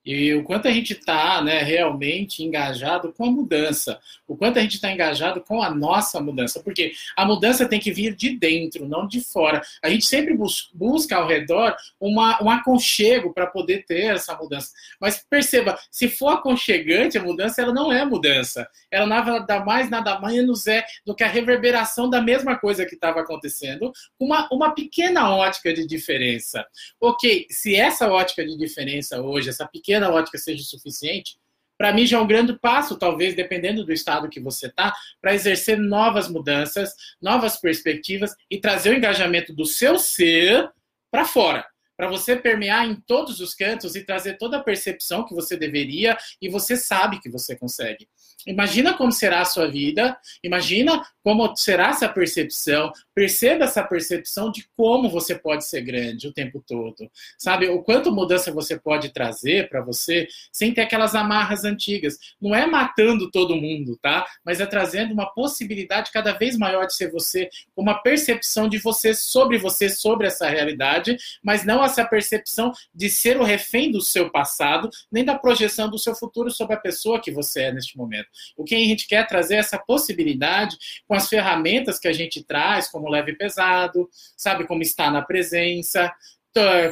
E 0.09 0.33
o 0.33 0.43
quanto 0.43 0.67
a 0.67 0.71
gente 0.71 0.95
está 0.95 1.43
né, 1.43 1.59
realmente 1.63 2.43
engajado 2.43 3.13
com 3.13 3.27
a 3.27 3.31
mudança, 3.31 4.01
o 4.27 4.35
quanto 4.35 4.59
a 4.59 4.63
gente 4.63 4.77
está 4.77 4.91
engajado 4.91 5.43
com 5.43 5.63
a 5.63 5.69
nossa 5.69 6.19
mudança, 6.19 6.63
porque 6.63 6.93
a 7.15 7.27
mudança 7.27 7.69
tem 7.69 7.79
que 7.79 7.93
vir 7.93 8.17
de 8.17 8.31
dentro, 8.31 8.89
não 8.89 9.07
de 9.07 9.21
fora. 9.21 9.61
A 9.83 9.91
gente 9.91 10.07
sempre 10.07 10.35
bus 10.35 10.71
busca 10.73 11.15
ao 11.15 11.27
redor 11.27 11.77
uma, 12.01 12.43
um 12.43 12.49
aconchego 12.49 13.35
para 13.35 13.47
poder 13.47 13.85
ter 13.85 14.15
essa 14.15 14.35
mudança. 14.35 14.73
Mas 14.99 15.23
perceba, 15.29 15.79
se 15.91 16.09
for 16.09 16.31
aconchegante 16.31 17.19
a 17.19 17.23
mudança, 17.23 17.61
ela 17.61 17.75
não 17.75 17.93
é 17.93 18.03
mudança. 18.03 18.67
Ela 18.91 19.05
nada 19.05 19.63
mais, 19.63 19.91
nada 19.91 20.19
menos 20.21 20.67
é 20.67 20.87
do 21.05 21.15
que 21.15 21.23
a 21.23 21.29
reverberação 21.29 22.09
da 22.09 22.23
mesma 22.23 22.57
coisa 22.57 22.87
que 22.87 22.95
estava 22.95 23.21
acontecendo, 23.21 23.93
uma, 24.19 24.49
uma 24.51 24.75
pequena 24.75 25.35
ótica 25.35 25.71
de 25.71 25.87
diferença. 25.87 26.67
Ok, 26.99 27.47
se 27.51 27.77
essa 27.77 28.11
ótica 28.11 28.43
de 28.43 28.57
diferença 28.57 29.21
hoje, 29.21 29.51
essa 29.51 29.67
pequena 29.67 29.98
pequena 29.99 30.11
ótica 30.11 30.39
seja 30.39 30.63
suficiente, 30.63 31.37
para 31.77 31.93
mim 31.93 32.07
já 32.07 32.19
é 32.19 32.21
um 32.21 32.27
grande 32.27 32.59
passo, 32.59 32.97
talvez, 32.97 33.35
dependendo 33.35 33.85
do 33.85 33.93
estado 33.93 34.29
que 34.29 34.41
você 34.41 34.67
está, 34.67 34.93
para 35.21 35.35
exercer 35.35 35.79
novas 35.79 36.29
mudanças, 36.29 36.93
novas 37.21 37.57
perspectivas 37.61 38.35
e 38.51 38.59
trazer 38.59 38.91
o 38.91 38.97
engajamento 38.97 39.53
do 39.53 39.65
seu 39.65 39.99
ser 39.99 40.71
para 41.11 41.25
fora. 41.25 41.67
para 41.97 42.07
você 42.09 42.37
permear 42.37 42.87
em 42.89 42.95
todos 42.95 43.41
os 43.41 43.55
cantos 43.55 43.97
e 43.97 44.05
trazer 44.05 44.39
toda 44.39 44.59
a 44.59 44.63
percepção 44.63 45.27
que 45.27 45.35
você 45.35 45.57
deveria 45.57 46.17
e 46.41 46.49
você 46.49 46.77
sabe 46.77 47.19
que 47.19 47.29
você 47.29 47.57
consegue. 47.57 48.09
Imagina 48.47 48.95
como 48.95 49.11
será 49.11 49.41
a 49.41 49.45
sua 49.45 49.67
vida, 49.69 50.17
imagina 50.43 51.05
como 51.23 51.55
será 51.57 51.89
essa 51.89 52.09
percepção, 52.09 52.93
perceba 53.15 53.65
essa 53.65 53.83
percepção 53.83 54.51
de 54.51 54.67
como 54.77 55.11
você 55.11 55.35
pode 55.35 55.67
ser 55.67 55.83
grande 55.83 56.29
o 56.29 56.33
tempo 56.33 56.63
todo, 56.67 57.11
sabe? 57.37 57.69
O 57.69 57.83
quanto 57.83 58.13
mudança 58.13 58.53
você 58.53 58.79
pode 58.79 59.11
trazer 59.11 59.69
para 59.69 59.83
você 59.83 60.27
sem 60.53 60.73
ter 60.73 60.83
aquelas 60.83 61.15
amarras 61.15 61.65
antigas. 61.65 62.17
Não 62.41 62.55
é 62.55 62.67
matando 62.67 63.31
todo 63.31 63.57
mundo, 63.57 63.99
tá? 64.01 64.27
Mas 64.45 64.61
é 64.61 64.67
trazendo 64.67 65.13
uma 65.13 65.27
possibilidade 65.27 66.11
cada 66.13 66.33
vez 66.33 66.57
maior 66.57 66.87
de 66.87 66.95
ser 66.95 67.11
você, 67.11 67.51
uma 67.77 68.03
percepção 68.03 68.69
de 68.69 68.79
você 68.79 69.13
sobre 69.13 69.59
você, 69.59 69.89
sobre 69.89 70.27
essa 70.27 70.49
realidade, 70.49 71.17
mas 71.43 71.65
não 71.65 71.85
essa 71.85 72.05
percepção 72.05 72.73
de 72.95 73.11
ser 73.11 73.39
o 73.39 73.45
refém 73.45 73.91
do 73.91 74.01
seu 74.01 74.31
passado, 74.31 74.89
nem 75.11 75.25
da 75.25 75.39
projeção 75.39 75.91
do 75.91 75.99
seu 75.99 76.15
futuro 76.15 76.51
sobre 76.51 76.75
a 76.75 76.81
pessoa 76.81 77.21
que 77.21 77.31
você 77.31 77.63
é 77.65 77.73
neste 77.73 77.97
momento. 77.97 78.28
O 78.57 78.65
que 78.65 78.75
a 78.75 78.79
gente 78.79 79.07
quer 79.07 79.27
trazer 79.27 79.57
é 79.57 79.59
essa 79.59 79.79
possibilidade 79.79 80.77
com 81.07 81.15
as 81.15 81.29
ferramentas 81.29 81.99
que 81.99 82.09
a 82.09 82.13
gente 82.13 82.45
traz, 82.45 82.89
como 82.89 83.09
leve 83.09 83.33
e 83.33 83.37
pesado, 83.37 84.09
sabe, 84.37 84.67
como 84.67 84.83
estar 84.83 85.11
na 85.11 85.23
presença, 85.23 86.13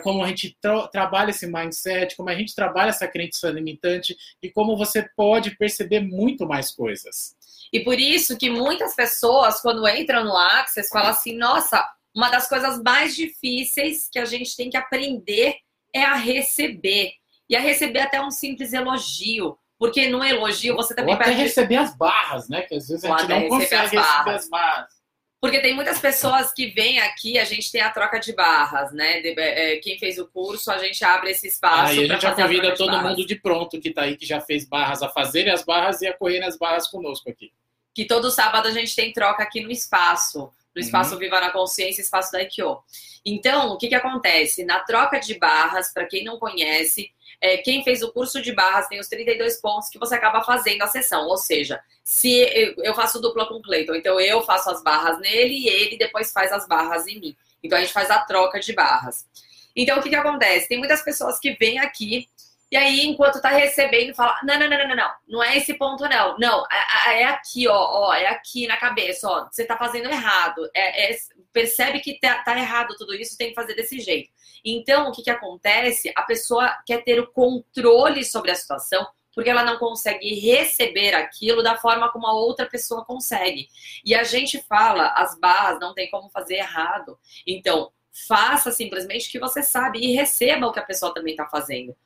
como 0.02 0.22
a 0.22 0.28
gente 0.28 0.56
tra 0.60 0.86
trabalha 0.88 1.30
esse 1.30 1.46
mindset, 1.46 2.16
como 2.16 2.28
a 2.28 2.34
gente 2.34 2.54
trabalha 2.54 2.90
essa 2.90 3.08
crença 3.08 3.50
limitante 3.50 4.16
e 4.42 4.50
como 4.50 4.76
você 4.76 5.08
pode 5.16 5.56
perceber 5.56 6.00
muito 6.00 6.46
mais 6.46 6.70
coisas. 6.70 7.34
E 7.72 7.80
por 7.80 7.98
isso 7.98 8.38
que 8.38 8.48
muitas 8.48 8.94
pessoas, 8.94 9.60
quando 9.60 9.86
entram 9.88 10.24
no 10.24 10.36
Access, 10.36 10.88
falam 10.88 11.10
assim: 11.10 11.36
nossa, 11.36 11.84
uma 12.14 12.30
das 12.30 12.48
coisas 12.48 12.80
mais 12.82 13.14
difíceis 13.14 14.08
que 14.10 14.18
a 14.18 14.24
gente 14.24 14.56
tem 14.56 14.70
que 14.70 14.76
aprender 14.76 15.56
é 15.92 16.02
a 16.02 16.14
receber. 16.14 17.12
E 17.48 17.56
a 17.56 17.60
receber 17.60 18.00
até 18.00 18.20
um 18.20 18.30
simples 18.30 18.72
elogio. 18.72 19.56
Porque 19.78 20.08
no 20.08 20.24
elogio 20.24 20.74
você 20.74 20.94
também 20.94 21.14
Ou 21.14 21.20
até 21.20 21.30
perde... 21.30 21.42
receber 21.42 21.76
as 21.76 21.96
barras, 21.96 22.48
né? 22.48 22.62
Que 22.62 22.76
às 22.76 22.88
vezes 22.88 23.04
a 23.04 23.18
gente 23.18 23.28
não 23.28 23.48
consegue 23.48 23.74
as 23.74 23.90
receber 23.90 24.34
as 24.34 24.48
barras. 24.48 24.96
Porque 25.38 25.60
tem 25.60 25.74
muitas 25.74 25.98
pessoas 26.00 26.52
que 26.52 26.68
vêm 26.68 26.98
aqui, 26.98 27.38
a 27.38 27.44
gente 27.44 27.70
tem 27.70 27.82
a 27.82 27.90
troca 27.90 28.18
de 28.18 28.32
barras, 28.32 28.90
né? 28.92 29.20
De, 29.20 29.38
é, 29.38 29.76
quem 29.76 29.98
fez 29.98 30.18
o 30.18 30.26
curso, 30.26 30.70
a 30.70 30.78
gente 30.78 31.04
abre 31.04 31.30
esse 31.30 31.46
espaço. 31.46 31.92
Aí 31.92 32.04
a 32.04 32.06
gente 32.08 32.22
já 32.22 32.32
convida 32.34 32.74
todo 32.74 32.96
de 32.96 33.04
mundo 33.04 33.26
de 33.26 33.36
pronto 33.36 33.78
que 33.78 33.90
está 33.90 34.02
aí, 34.02 34.16
que 34.16 34.24
já 34.24 34.40
fez 34.40 34.64
barras, 34.64 35.02
a 35.02 35.08
fazer 35.10 35.48
as 35.50 35.62
barras 35.62 36.00
e 36.00 36.06
a 36.06 36.16
correr 36.16 36.40
nas 36.40 36.56
barras 36.56 36.88
conosco 36.88 37.28
aqui. 37.28 37.52
Que 37.94 38.06
todo 38.06 38.30
sábado 38.30 38.66
a 38.66 38.72
gente 38.72 38.96
tem 38.96 39.12
troca 39.12 39.42
aqui 39.42 39.60
no 39.60 39.70
espaço, 39.70 40.50
no 40.74 40.80
espaço 40.80 41.14
uhum. 41.14 41.20
Viva 41.20 41.40
na 41.40 41.50
Consciência, 41.50 42.00
espaço 42.00 42.32
da 42.32 42.42
IKO. 42.42 42.82
Então, 43.24 43.72
o 43.72 43.78
que, 43.78 43.88
que 43.88 43.94
acontece? 43.94 44.64
Na 44.64 44.80
troca 44.80 45.18
de 45.20 45.38
barras, 45.38 45.92
para 45.92 46.06
quem 46.06 46.24
não 46.24 46.38
conhece, 46.38 47.10
é, 47.40 47.58
quem 47.58 47.82
fez 47.84 48.02
o 48.02 48.12
curso 48.12 48.40
de 48.40 48.52
barras 48.52 48.88
tem 48.88 49.00
os 49.00 49.08
32 49.08 49.60
pontos 49.60 49.88
que 49.88 49.98
você 49.98 50.14
acaba 50.14 50.42
fazendo 50.42 50.82
a 50.82 50.86
sessão. 50.86 51.26
Ou 51.26 51.36
seja, 51.36 51.80
se 52.02 52.74
eu 52.78 52.94
faço 52.94 53.20
dupla 53.20 53.46
com 53.46 53.54
o 53.54 53.62
Cleiton, 53.62 53.94
então 53.94 54.20
eu 54.20 54.42
faço 54.42 54.70
as 54.70 54.82
barras 54.82 55.18
nele 55.20 55.54
e 55.54 55.68
ele 55.68 55.96
depois 55.96 56.32
faz 56.32 56.52
as 56.52 56.66
barras 56.66 57.06
em 57.06 57.20
mim. 57.20 57.36
Então 57.62 57.78
a 57.78 57.80
gente 57.80 57.92
faz 57.92 58.10
a 58.10 58.18
troca 58.20 58.60
de 58.60 58.72
barras. 58.72 59.26
Então 59.74 59.98
o 59.98 60.02
que, 60.02 60.08
que 60.08 60.16
acontece? 60.16 60.68
Tem 60.68 60.78
muitas 60.78 61.02
pessoas 61.02 61.38
que 61.38 61.52
vêm 61.52 61.78
aqui 61.78 62.28
e 62.70 62.76
aí, 62.76 63.06
enquanto 63.06 63.40
tá 63.40 63.50
recebendo, 63.50 64.14
fala: 64.14 64.40
não, 64.42 64.58
não, 64.58 64.68
não, 64.68 64.78
não, 64.78 64.96
não, 64.96 65.10
não, 65.28 65.42
é 65.42 65.56
esse 65.56 65.74
ponto, 65.74 66.08
não. 66.08 66.36
Não, 66.38 66.64
é, 67.06 67.22
é 67.22 67.24
aqui, 67.26 67.68
ó, 67.68 67.74
ó, 67.74 68.14
é 68.14 68.26
aqui 68.26 68.66
na 68.66 68.76
cabeça, 68.76 69.28
ó. 69.28 69.48
Você 69.50 69.64
tá 69.64 69.76
fazendo 69.76 70.10
errado. 70.10 70.68
É, 70.74 71.12
é, 71.12 71.16
percebe 71.56 72.00
que 72.00 72.20
tá, 72.20 72.42
tá, 72.42 72.58
errado 72.58 72.94
tudo 72.98 73.14
isso, 73.14 73.38
tem 73.38 73.48
que 73.48 73.54
fazer 73.54 73.72
desse 73.74 73.98
jeito. 73.98 74.28
Então, 74.62 75.08
o 75.08 75.12
que, 75.12 75.22
que 75.22 75.30
acontece? 75.30 76.12
A 76.14 76.20
pessoa 76.20 76.70
quer 76.84 77.02
ter 77.02 77.18
o 77.18 77.32
controle 77.32 78.22
sobre 78.26 78.50
a 78.50 78.54
situação, 78.54 79.06
porque 79.34 79.48
ela 79.48 79.64
não 79.64 79.78
consegue 79.78 80.34
receber 80.34 81.14
aquilo 81.14 81.62
da 81.62 81.78
forma 81.78 82.12
como 82.12 82.26
a 82.26 82.34
outra 82.34 82.66
pessoa 82.66 83.06
consegue. 83.06 83.68
E 84.04 84.14
a 84.14 84.22
gente 84.22 84.62
fala, 84.68 85.14
as 85.16 85.38
barras 85.40 85.80
não 85.80 85.94
tem 85.94 86.10
como 86.10 86.28
fazer 86.28 86.56
errado. 86.56 87.18
Então, 87.46 87.90
faça 88.28 88.70
simplesmente 88.70 89.28
o 89.28 89.30
que 89.30 89.40
você 89.40 89.62
sabe 89.62 89.98
e 89.98 90.12
receba 90.12 90.66
o 90.66 90.72
que 90.72 90.78
a 90.78 90.84
pessoa 90.84 91.14
também 91.14 91.32
está 91.32 91.46
fazendo. 91.46 91.96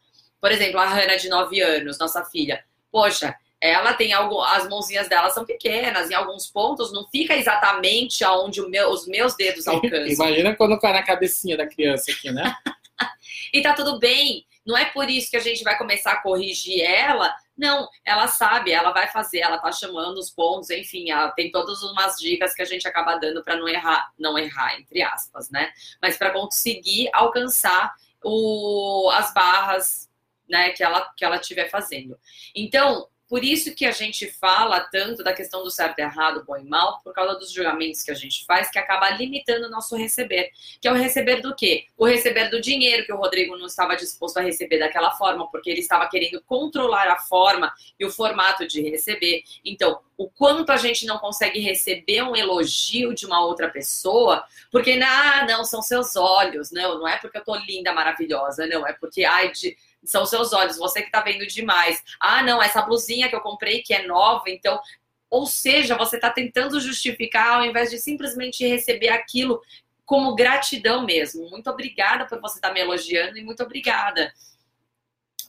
Por 0.41 0.53
exemplo, 0.53 0.79
a 0.79 0.87
Hannah 0.87 1.17
de 1.17 1.29
9 1.29 1.61
anos, 1.61 1.99
nossa 1.99 2.25
filha. 2.25 2.65
Poxa, 2.89 3.35
ela 3.61 3.93
tem 3.93 4.13
algo, 4.13 4.41
as 4.41 4.69
mãozinhas 4.69 5.09
dela 5.09 5.29
são 5.31 5.45
pequenas, 5.45 6.11
em 6.11 6.15
alguns 6.15 6.47
pontos 6.47 6.93
não 6.93 7.07
fica 7.09 7.37
exatamente 7.37 8.25
aonde 8.25 8.63
meu, 8.63 8.91
os 8.91 9.07
meus 9.07 9.37
dedos 9.37 9.69
alcançam. 9.69 10.07
Imagina 10.07 10.57
quando 10.57 10.79
cai 10.79 10.95
na 10.95 11.03
cabecinha 11.03 11.57
da 11.57 11.67
criança 11.67 12.11
aqui, 12.11 12.31
né? 12.31 12.57
e 13.53 13.61
tá 13.61 13.75
tudo 13.75 13.99
bem. 13.99 14.47
Não 14.67 14.77
é 14.77 14.87
por 14.87 15.11
isso 15.11 15.31
que 15.31 15.37
a 15.37 15.41
gente 15.41 15.63
vai 15.63 15.77
começar 15.77 16.13
a 16.13 16.23
corrigir 16.23 16.81
ela. 16.81 17.35
Não, 17.57 17.89
ela 18.05 18.29
sabe, 18.29 18.73
ela 18.73 18.93
vai 18.93 19.09
fazer, 19.09 19.41
ela 19.41 19.59
tá 19.59 19.71
chamando 19.73 20.17
os 20.17 20.31
pontos, 20.31 20.71
enfim, 20.71 21.11
ela 21.11 21.31
tem 21.31 21.51
todas 21.51 21.83
umas 21.83 22.17
dicas 22.17 22.55
que 22.55 22.63
a 22.63 22.67
gente 22.67 22.89
acaba 22.89 23.17
dando 23.17 23.43
para 23.43 23.57
não 23.57 23.69
errar, 23.69 24.11
não 24.19 24.39
errar 24.39 24.79
entre 24.79 25.03
aspas, 25.03 25.51
né? 25.51 25.71
Mas 26.01 26.17
para 26.17 26.31
conseguir 26.31 27.11
alcançar 27.13 27.93
o, 28.25 29.11
as 29.13 29.35
barras 29.35 30.09
né, 30.49 30.71
que 30.71 30.83
ela 30.83 31.13
que 31.17 31.25
ela 31.25 31.37
estiver 31.37 31.69
fazendo. 31.69 32.19
Então, 32.55 33.09
por 33.31 33.45
isso 33.45 33.73
que 33.77 33.87
a 33.87 33.93
gente 33.93 34.27
fala 34.27 34.81
tanto 34.81 35.23
da 35.23 35.33
questão 35.33 35.63
do 35.63 35.71
certo 35.71 36.01
e 36.01 36.03
errado, 36.03 36.43
bom 36.45 36.57
e 36.57 36.65
mal, 36.65 37.01
por 37.05 37.15
causa 37.15 37.39
dos 37.39 37.53
julgamentos 37.53 38.03
que 38.03 38.11
a 38.11 38.15
gente 38.15 38.45
faz, 38.45 38.69
que 38.73 38.79
acaba 38.79 39.09
limitando 39.11 39.69
o 39.69 39.71
nosso 39.71 39.95
receber. 39.95 40.51
Que 40.81 40.89
é 40.89 40.93
o 40.93 40.97
receber 40.97 41.41
do 41.41 41.55
quê? 41.55 41.87
O 41.97 42.05
receber 42.05 42.51
do 42.51 42.61
dinheiro, 42.61 43.07
que 43.07 43.13
o 43.13 43.17
Rodrigo 43.17 43.57
não 43.57 43.67
estava 43.67 43.95
disposto 43.95 44.39
a 44.39 44.41
receber 44.41 44.81
daquela 44.81 45.13
forma, 45.13 45.49
porque 45.49 45.71
ele 45.71 45.79
estava 45.79 46.09
querendo 46.09 46.43
controlar 46.43 47.07
a 47.07 47.21
forma 47.21 47.73
e 48.01 48.05
o 48.05 48.11
formato 48.11 48.67
de 48.67 48.83
receber. 48.83 49.45
Então, 49.65 50.01
o 50.19 50.29
quanto 50.29 50.71
a 50.73 50.77
gente 50.77 51.07
não 51.07 51.19
consegue 51.19 51.61
receber 51.61 52.23
um 52.23 52.35
elogio 52.35 53.15
de 53.15 53.27
uma 53.27 53.47
outra 53.47 53.71
pessoa, 53.71 54.45
porque, 54.73 55.01
ah, 55.03 55.47
não, 55.49 55.65
são 55.65 55.81
seus 55.81 56.17
olhos, 56.17 56.73
não, 56.73 56.99
não 56.99 57.07
é 57.07 57.17
porque 57.17 57.39
eu 57.39 57.45
tô 57.45 57.55
linda, 57.55 57.93
maravilhosa, 57.93 58.67
não, 58.67 58.85
é 58.85 58.93
porque, 58.93 59.25
ai, 59.25 59.53
de 59.53 59.77
são 60.05 60.25
seus 60.25 60.53
olhos, 60.53 60.79
você 60.79 61.01
que 61.01 61.09
está 61.09 61.21
vendo 61.21 61.47
demais. 61.47 62.03
Ah, 62.19 62.43
não, 62.43 62.63
essa 62.63 62.83
blusinha 62.83 63.29
que 63.29 63.37
eu 63.37 63.41
comprei 63.41 63.83
que 63.83 63.95
é 63.95 64.07
nova, 64.07 64.45
então. 64.49 64.81
Ou 65.29 65.47
seja, 65.47 65.97
você 65.97 66.17
está 66.17 66.31
tentando 66.31 66.81
justificar 66.81 67.59
ao 67.59 67.65
invés 67.65 67.91
de 67.91 67.99
simplesmente 67.99 68.67
receber 68.67 69.09
aquilo 69.11 69.61
como 70.05 70.35
gratidão 70.35 71.05
mesmo. 71.05 71.49
Muito 71.49 71.71
obrigada 71.71 72.27
por 72.27 72.41
você 72.41 72.57
estar 72.57 72.69
tá 72.69 72.75
me 72.75 72.81
elogiando 72.81 73.39
e 73.39 73.45
muito 73.45 73.63
obrigada. 73.63 74.33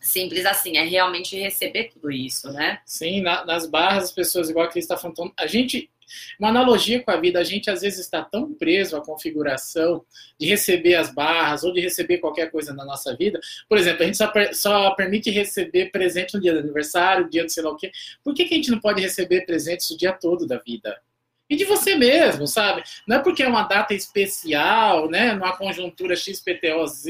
Simples 0.01 0.45
assim, 0.45 0.77
é 0.77 0.83
realmente 0.83 1.39
receber 1.39 1.85
tudo 1.85 2.11
isso, 2.11 2.51
né? 2.51 2.81
Sim, 2.85 3.21
na, 3.21 3.45
nas 3.45 3.67
barras, 3.67 4.05
as 4.05 4.11
pessoas, 4.11 4.49
igual 4.49 4.69
que 4.69 4.79
está 4.79 4.97
falando, 4.97 5.33
a 5.37 5.47
gente 5.47 5.89
uma 6.39 6.49
analogia 6.49 7.01
com 7.01 7.11
a 7.11 7.17
vida, 7.17 7.39
a 7.39 7.43
gente 7.43 7.69
às 7.69 7.81
vezes 7.81 7.99
está 7.99 8.21
tão 8.21 8.53
preso 8.53 8.95
à 8.95 9.01
configuração 9.01 10.03
de 10.39 10.47
receber 10.47 10.95
as 10.95 11.13
barras 11.13 11.63
ou 11.63 11.73
de 11.73 11.81
receber 11.81 12.17
qualquer 12.17 12.51
coisa 12.51 12.73
na 12.73 12.85
nossa 12.85 13.15
vida. 13.15 13.39
Por 13.67 13.77
exemplo, 13.77 14.03
a 14.03 14.05
gente 14.05 14.17
só, 14.17 14.31
só 14.53 14.91
permite 14.91 15.29
receber 15.29 15.91
presente 15.91 16.33
no 16.33 16.41
dia 16.41 16.53
do 16.53 16.59
aniversário, 16.59 17.29
dia 17.29 17.43
do 17.43 17.51
sei 17.51 17.63
lá 17.63 17.71
o 17.71 17.77
quê. 17.77 17.91
Por 18.23 18.33
que, 18.33 18.45
que 18.45 18.53
a 18.53 18.57
gente 18.57 18.71
não 18.71 18.79
pode 18.79 19.01
receber 19.01 19.45
presentes 19.45 19.89
o 19.89 19.97
dia 19.97 20.13
todo 20.13 20.45
da 20.45 20.57
vida? 20.57 20.99
E 21.51 21.55
de 21.57 21.65
você 21.65 21.95
mesmo, 21.95 22.47
sabe? 22.47 22.81
Não 23.05 23.17
é 23.17 23.19
porque 23.19 23.43
é 23.43 23.47
uma 23.47 23.63
data 23.63 23.93
especial, 23.93 25.09
né, 25.09 25.33
numa 25.33 25.57
conjuntura 25.57 26.15
XPTOZ, 26.15 27.03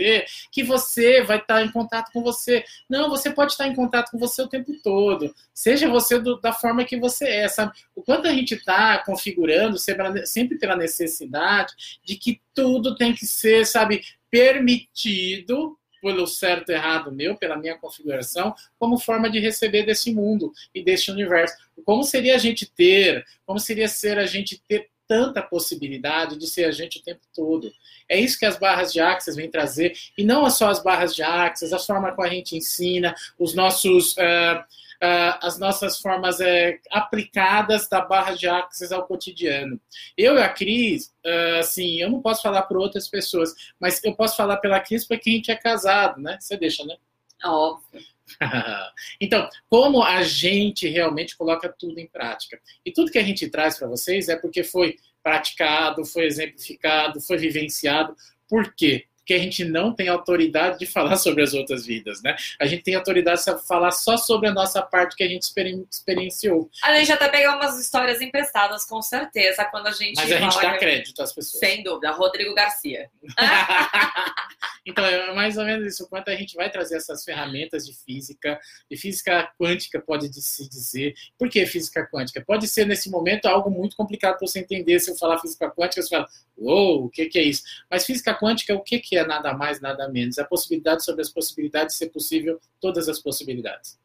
que 0.52 0.64
você 0.64 1.22
vai 1.22 1.38
estar 1.38 1.64
em 1.64 1.72
contato 1.72 2.12
com 2.12 2.24
você. 2.24 2.66
Não, 2.90 3.08
você 3.08 3.30
pode 3.30 3.52
estar 3.52 3.68
em 3.68 3.76
contato 3.76 4.10
com 4.10 4.18
você 4.18 4.42
o 4.42 4.48
tempo 4.48 4.74
todo. 4.84 5.32
Seja 5.54 5.88
você 5.88 6.18
do, 6.20 6.42
da 6.42 6.52
forma 6.52 6.84
que 6.84 6.98
você 6.98 7.28
é, 7.28 7.48
sabe? 7.48 7.74
O 7.96 8.02
quanto 8.02 8.28
a 8.28 8.34
gente 8.34 8.56
está 8.56 8.98
configurando 9.06 9.78
sempre 9.78 10.58
pela 10.58 10.76
necessidade 10.76 12.02
de 12.04 12.16
que 12.16 12.42
tudo 12.52 12.96
tem 12.96 13.14
que 13.14 13.28
ser, 13.28 13.64
sabe, 13.68 14.02
permitido 14.32 15.78
pelo 16.02 16.26
certo 16.26 16.70
e 16.70 16.74
errado 16.74 17.12
meu, 17.12 17.36
pela 17.36 17.56
minha 17.56 17.78
configuração, 17.78 18.54
como 18.80 18.98
forma 18.98 19.30
de 19.30 19.40
receber 19.40 19.84
desse 19.84 20.14
mundo 20.14 20.52
e 20.74 20.84
deste 20.84 21.12
universo. 21.12 21.56
Como 21.86 22.04
seria 22.04 22.36
a 22.36 22.40
gente 22.40 22.66
ter, 22.66 23.26
como 23.46 23.60
seria 23.60 23.88
ser 23.88 24.18
a 24.18 24.26
gente 24.26 24.62
ter 24.68 24.90
tanta 25.08 25.42
possibilidade 25.42 26.38
de 26.38 26.48
ser 26.48 26.64
a 26.64 26.72
gente 26.72 27.00
o 27.00 27.04
tempo 27.04 27.20
todo. 27.36 27.70
É 28.08 28.18
isso 28.18 28.40
que 28.40 28.46
as 28.46 28.58
barras 28.58 28.94
de 28.94 29.02
Axis 29.02 29.36
vêm 29.36 29.52
trazer, 29.52 29.94
e 30.18 30.24
não 30.24 30.50
só 30.50 30.70
as 30.70 30.82
barras 30.82 31.14
de 31.14 31.22
Axis, 31.22 31.74
a 31.74 31.80
forma 31.80 32.14
como 32.14 32.26
a 32.26 32.30
gente 32.30 32.56
ensina, 32.56 33.14
os 33.38 33.54
nossos. 33.54 34.14
Uh, 34.14 34.64
uh, 35.02 35.38
as 35.42 35.58
nossas 35.58 36.00
formas 36.00 36.40
uh, 36.40 36.80
aplicadas 36.92 37.88
da 37.88 38.02
barra 38.02 38.34
de 38.34 38.48
Axis 38.48 38.92
ao 38.92 39.06
cotidiano. 39.06 39.80
Eu 40.18 40.36
e 40.36 40.42
a 40.42 40.50
Cris, 40.50 41.14
uh, 41.26 41.60
assim, 41.60 41.98
eu 42.00 42.10
não 42.10 42.22
posso 42.22 42.42
falar 42.42 42.64
por 42.64 42.78
outras 42.78 43.08
pessoas, 43.10 43.54
mas 43.80 44.02
eu 44.04 44.16
posso 44.16 44.38
falar 44.38 44.58
pela 44.58 44.80
Cris 44.80 45.06
porque 45.06 45.30
a 45.30 45.34
gente 45.34 45.52
é 45.52 45.56
casado, 45.56 46.22
né? 46.22 46.38
Você 46.40 46.56
deixa, 46.56 46.86
né? 46.86 46.96
Óbvio. 47.44 48.02
então, 49.20 49.50
como 49.68 50.04
a 50.04 50.24
gente 50.24 50.88
realmente 50.88 51.36
coloca 51.36 51.68
tudo 51.78 52.00
em 52.00 52.08
prática? 52.08 52.60
E 52.86 52.92
tudo 52.92 53.12
que 53.12 53.20
a 53.20 53.24
gente 53.24 53.50
traz 53.50 53.78
para 53.78 53.88
vocês 53.88 54.30
é 54.30 54.36
porque 54.36 54.64
foi 54.64 54.98
praticado, 55.24 56.06
foi 56.06 56.26
exemplificado, 56.26 57.20
foi 57.20 57.38
vivenciado. 57.38 58.16
Por 58.48 58.74
quê? 58.74 59.06
Porque 59.22 59.36
a 59.36 59.40
gente 59.40 59.64
não 59.64 59.94
tem 59.94 60.08
autoridade 60.08 60.80
de 60.80 60.86
falar 60.86 61.16
sobre 61.18 61.44
as 61.44 61.54
outras 61.54 61.86
vidas, 61.86 62.22
né? 62.22 62.36
A 62.60 62.66
gente 62.66 62.84
tem 62.84 62.96
autoridade 62.96 63.44
de 63.44 63.68
falar 63.68 63.92
só 63.92 64.18
sobre 64.18 64.50
a 64.50 64.54
nossa 64.54 64.82
parte 64.82 65.16
que 65.16 65.24
a 65.24 65.28
gente 65.28 65.44
experienciou. 65.90 66.70
A 66.84 66.96
gente 66.96 67.12
até 67.12 67.30
pega 67.30 67.56
umas 67.56 67.80
histórias 67.80 68.22
emprestadas, 68.22 68.84
com 68.86 69.02
certeza, 69.02 69.64
quando 69.66 69.88
a 69.88 69.92
gente. 69.92 70.16
Mas 70.16 70.32
a 70.32 70.38
gente 70.38 70.62
dá 70.62 70.78
crédito 70.78 71.22
às 71.22 71.34
pessoas. 71.34 71.60
Sem 71.60 71.84
dúvida. 71.84 72.12
Rodrigo 72.12 72.54
Garcia. 72.54 73.10
então, 74.86 75.06
é 75.06 75.34
mais 75.34 75.58
ou 75.58 75.66
menos 75.66 75.86
isso. 75.86 76.08
Quanto 76.10 76.30
a 76.30 76.36
gente 76.36 76.56
vai 76.56 76.70
trazer 76.70 76.98
essas 76.98 77.24
ferramentas 77.24 77.86
de 77.86 77.94
física, 77.94 78.60
de 78.90 78.98
física 78.98 79.52
quântica, 79.60 80.02
pode 80.02 80.34
se 80.34 80.68
dizer. 80.68 81.14
Por 81.38 81.50
que 81.50 81.66
física 81.66 82.08
quântica? 82.08 82.44
Pode 82.46 82.68
ser, 82.68 82.86
nesse 82.86 83.10
momento, 83.10 83.46
algo 83.46 83.70
muito 83.70 83.96
complicado 83.96 84.38
para 84.38 84.48
você 84.48 84.60
entender. 84.60 85.00
Se 85.00 85.12
eu 85.12 85.16
falar 85.16 85.40
física 85.40 85.70
quântica, 85.70 86.02
você 86.02 86.10
fala, 86.10 86.28
uou, 86.58 87.06
o 87.06 87.10
que, 87.10 87.26
que 87.28 87.40
é 87.40 87.44
isso? 87.44 87.64
Mas 87.90 88.06
física 88.06 88.34
quântica, 88.34 88.74
o 88.74 88.82
que, 88.82 89.00
que 89.00 89.11
é 89.18 89.26
nada 89.26 89.54
mais, 89.54 89.80
nada 89.82 90.10
menos? 90.10 90.38
A 90.40 90.46
possibilidade 90.46 91.04
sobre 91.04 91.22
as 91.22 91.30
possibilidades 91.30 91.96
ser 91.96 92.10
possível 92.10 92.60
todas 92.80 93.08
as 93.08 93.20
possibilidades. 93.20 94.00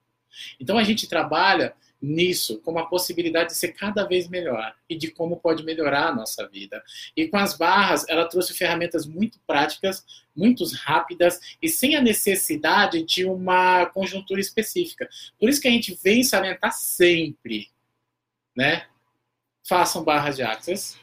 Então, 0.61 0.77
a 0.77 0.85
gente 0.85 1.09
trabalha 1.09 1.75
nisso, 2.01 2.61
como 2.61 2.79
a 2.79 2.87
possibilidade 2.87 3.51
de 3.51 3.57
ser 3.57 3.69
cada 3.73 4.05
vez 4.05 4.29
melhor 4.29 4.75
e 4.89 4.97
de 4.97 5.11
como 5.11 5.39
pode 5.39 5.65
melhorar 5.65 6.09
a 6.09 6.15
nossa 6.15 6.47
vida. 6.47 6.83
E 7.17 7.27
com 7.29 7.37
as 7.37 7.57
barras, 7.57 8.05
ela 8.09 8.29
trouxe 8.29 8.55
ferramentas 8.55 9.07
muito 9.07 9.41
práticas, 9.47 10.05
muito 10.35 10.65
rápidas 10.77 11.41
e 11.61 11.69
sem 11.69 11.97
a 11.97 12.03
necessidade 12.03 13.03
de 13.03 13.25
uma 13.25 13.87
conjuntura 13.87 14.41
específica. 14.41 15.09
Por 15.39 15.49
isso 15.49 15.61
que 15.61 15.69
a 15.69 15.71
gente 15.71 15.99
vem 16.03 16.23
salientar 16.23 16.73
sempre, 16.73 17.71
né? 18.55 18.87
Façam 19.67 20.05
barras 20.05 20.37
de 20.37 20.43
access, 20.43 20.97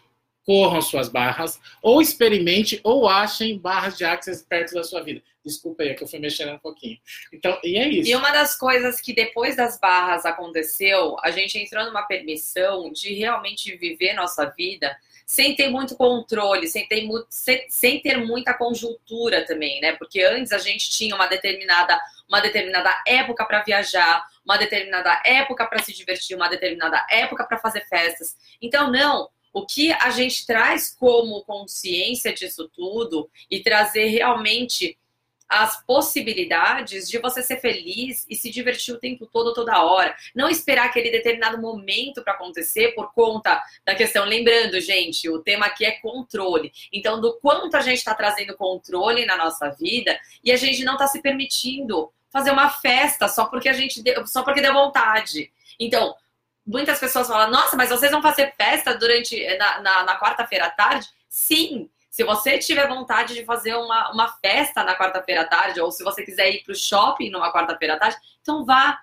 corram 0.45 0.81
suas 0.81 1.09
barras, 1.09 1.59
ou 1.81 2.01
experimente 2.01 2.79
ou 2.83 3.07
achem 3.07 3.57
barras 3.57 3.97
de 3.97 4.03
access 4.03 4.43
perto 4.43 4.73
da 4.73 4.83
sua 4.83 5.01
vida. 5.01 5.21
Desculpa 5.43 5.83
aí, 5.83 5.89
é 5.89 5.93
que 5.93 6.03
eu 6.03 6.07
fui 6.07 6.19
mexendo 6.19 6.53
um 6.53 6.57
pouquinho. 6.57 6.97
Então, 7.31 7.59
e 7.63 7.77
é 7.77 7.87
isso. 7.87 8.09
E 8.09 8.15
uma 8.15 8.31
das 8.31 8.57
coisas 8.57 9.01
que 9.01 9.13
depois 9.13 9.57
das 9.57 9.77
barras 9.77 10.25
aconteceu, 10.25 11.17
a 11.21 11.31
gente 11.31 11.57
entrou 11.57 11.85
numa 11.85 12.03
permissão 12.03 12.91
de 12.91 13.13
realmente 13.13 13.75
viver 13.75 14.13
nossa 14.13 14.45
vida 14.45 14.95
sem 15.25 15.55
ter 15.55 15.69
muito 15.69 15.95
controle, 15.95 16.67
sem 16.67 16.87
ter, 16.87 17.07
sem, 17.29 17.65
sem 17.69 18.01
ter 18.01 18.17
muita 18.17 18.53
conjuntura 18.53 19.45
também, 19.45 19.81
né? 19.81 19.93
Porque 19.93 20.21
antes 20.21 20.51
a 20.51 20.57
gente 20.57 20.89
tinha 20.89 21.15
uma 21.15 21.27
determinada, 21.27 21.99
uma 22.27 22.39
determinada 22.39 22.93
época 23.07 23.45
para 23.45 23.63
viajar, 23.63 24.25
uma 24.45 24.57
determinada 24.57 25.21
época 25.25 25.65
para 25.65 25.81
se 25.81 25.93
divertir, 25.93 26.35
uma 26.35 26.49
determinada 26.49 27.05
época 27.09 27.45
para 27.45 27.57
fazer 27.57 27.85
festas. 27.87 28.35
Então, 28.61 28.91
não, 28.91 29.29
o 29.53 29.65
que 29.65 29.93
a 29.93 30.09
gente 30.09 30.45
traz 30.45 30.93
como 30.99 31.43
consciência 31.43 32.33
disso 32.33 32.67
tudo 32.73 33.29
e 33.49 33.61
trazer 33.61 34.07
realmente 34.07 34.97
as 35.47 35.85
possibilidades 35.85 37.07
de 37.07 37.19
você 37.19 37.43
ser 37.43 37.57
feliz 37.61 38.25
e 38.27 38.35
se 38.35 38.49
divertir 38.49 38.93
o 38.93 38.99
tempo 38.99 39.27
todo, 39.27 39.53
toda 39.53 39.83
hora. 39.83 40.15
Não 40.33 40.49
esperar 40.49 40.85
aquele 40.85 41.11
determinado 41.11 41.61
momento 41.61 42.23
para 42.23 42.33
acontecer 42.33 42.95
por 42.95 43.13
conta 43.13 43.61
da 43.85 43.93
questão. 43.93 44.25
Lembrando, 44.25 44.79
gente, 44.81 45.29
o 45.29 45.39
tema 45.39 45.67
aqui 45.67 45.85
é 45.85 45.91
controle. 45.91 46.71
Então, 46.91 47.21
do 47.21 47.33
quanto 47.39 47.77
a 47.77 47.81
gente 47.81 47.99
está 47.99 48.15
trazendo 48.15 48.55
controle 48.55 49.25
na 49.25 49.37
nossa 49.37 49.69
vida 49.69 50.17
e 50.43 50.51
a 50.51 50.57
gente 50.57 50.83
não 50.83 50.93
está 50.93 51.07
se 51.07 51.21
permitindo 51.21 52.11
fazer 52.31 52.49
uma 52.49 52.69
festa 52.69 53.27
só 53.27 53.45
porque 53.45 53.69
a 53.69 53.73
gente 53.73 54.01
deu, 54.01 54.25
só 54.25 54.41
porque 54.41 54.61
deu 54.61 54.73
vontade. 54.73 55.51
Então, 55.79 56.15
muitas 56.65 56.99
pessoas 56.99 57.27
falam, 57.27 57.51
nossa, 57.51 57.75
mas 57.75 57.89
vocês 57.89 58.11
vão 58.11 58.21
fazer 58.21 58.53
festa 58.55 58.95
durante 58.97 59.45
na, 59.57 59.81
na, 59.81 60.03
na 60.03 60.19
quarta-feira 60.19 60.65
à 60.65 60.69
tarde? 60.69 61.07
Sim. 61.27 61.89
Se 62.09 62.23
você 62.23 62.59
tiver 62.59 62.87
vontade 62.87 63.33
de 63.33 63.43
fazer 63.43 63.75
uma, 63.75 64.11
uma 64.11 64.27
festa 64.37 64.83
na 64.83 64.95
quarta-feira 64.95 65.41
à 65.41 65.45
tarde, 65.45 65.81
ou 65.81 65.91
se 65.91 66.03
você 66.03 66.23
quiser 66.23 66.51
ir 66.51 66.63
para 66.63 66.71
o 66.71 66.75
shopping 66.75 67.29
numa 67.29 67.51
quarta-feira 67.51 67.95
à 67.95 67.99
tarde, 67.99 68.17
então 68.41 68.63
vá. 68.63 68.99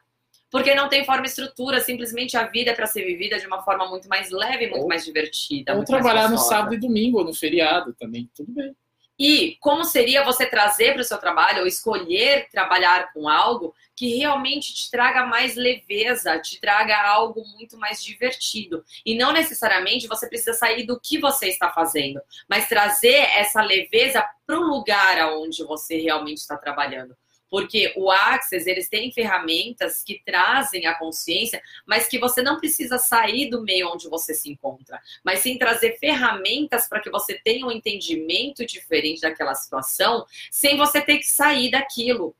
Porque 0.50 0.74
não 0.74 0.88
tem 0.88 1.04
forma 1.04 1.24
e 1.24 1.28
estrutura, 1.28 1.80
simplesmente 1.80 2.36
a 2.36 2.44
vida 2.44 2.72
é 2.72 2.74
para 2.74 2.86
ser 2.86 3.04
vivida 3.04 3.38
de 3.38 3.46
uma 3.46 3.62
forma 3.62 3.88
muito 3.88 4.08
mais 4.08 4.30
leve, 4.30 4.66
muito 4.66 4.82
ou, 4.82 4.88
mais 4.88 5.04
divertida. 5.04 5.76
Ou 5.76 5.84
trabalhar 5.84 6.28
no 6.28 6.38
sábado 6.38 6.74
e 6.74 6.78
domingo, 6.78 7.18
ou 7.18 7.24
no 7.24 7.32
feriado 7.32 7.92
também, 7.94 8.28
tudo 8.34 8.52
bem. 8.52 8.74
E 9.18 9.56
como 9.60 9.84
seria 9.84 10.24
você 10.24 10.46
trazer 10.46 10.92
para 10.92 11.02
o 11.02 11.04
seu 11.04 11.18
trabalho 11.18 11.60
ou 11.60 11.66
escolher 11.66 12.48
trabalhar 12.50 13.12
com 13.12 13.28
algo 13.28 13.74
que 14.00 14.16
realmente 14.16 14.72
te 14.72 14.90
traga 14.90 15.26
mais 15.26 15.56
leveza, 15.56 16.38
te 16.38 16.58
traga 16.58 16.98
algo 17.06 17.44
muito 17.48 17.76
mais 17.76 18.02
divertido. 18.02 18.82
E 19.04 19.14
não 19.14 19.30
necessariamente 19.30 20.08
você 20.08 20.26
precisa 20.26 20.54
sair 20.54 20.84
do 20.84 20.98
que 20.98 21.18
você 21.18 21.48
está 21.48 21.70
fazendo, 21.70 22.18
mas 22.48 22.66
trazer 22.66 23.28
essa 23.36 23.60
leveza 23.60 24.26
para 24.46 24.58
o 24.58 24.62
lugar 24.62 25.18
aonde 25.18 25.62
você 25.64 25.98
realmente 25.98 26.38
está 26.38 26.56
trabalhando 26.56 27.14
porque 27.50 27.92
o 27.96 28.08
Access, 28.12 28.70
eles 28.70 28.88
têm 28.88 29.10
ferramentas 29.10 30.04
que 30.04 30.22
trazem 30.24 30.86
a 30.86 30.94
consciência, 30.94 31.60
mas 31.84 32.06
que 32.06 32.16
você 32.16 32.42
não 32.42 32.60
precisa 32.60 32.96
sair 32.96 33.50
do 33.50 33.60
meio 33.60 33.92
onde 33.92 34.08
você 34.08 34.32
se 34.32 34.48
encontra, 34.48 35.02
mas 35.24 35.40
sim 35.40 35.58
trazer 35.58 35.98
ferramentas 35.98 36.88
para 36.88 37.00
que 37.00 37.10
você 37.10 37.40
tenha 37.42 37.66
um 37.66 37.72
entendimento 37.72 38.64
diferente 38.64 39.22
daquela 39.22 39.52
situação, 39.56 40.24
sem 40.48 40.76
você 40.76 41.00
ter 41.00 41.18
que 41.18 41.26
sair 41.26 41.72
daquilo. 41.72 42.36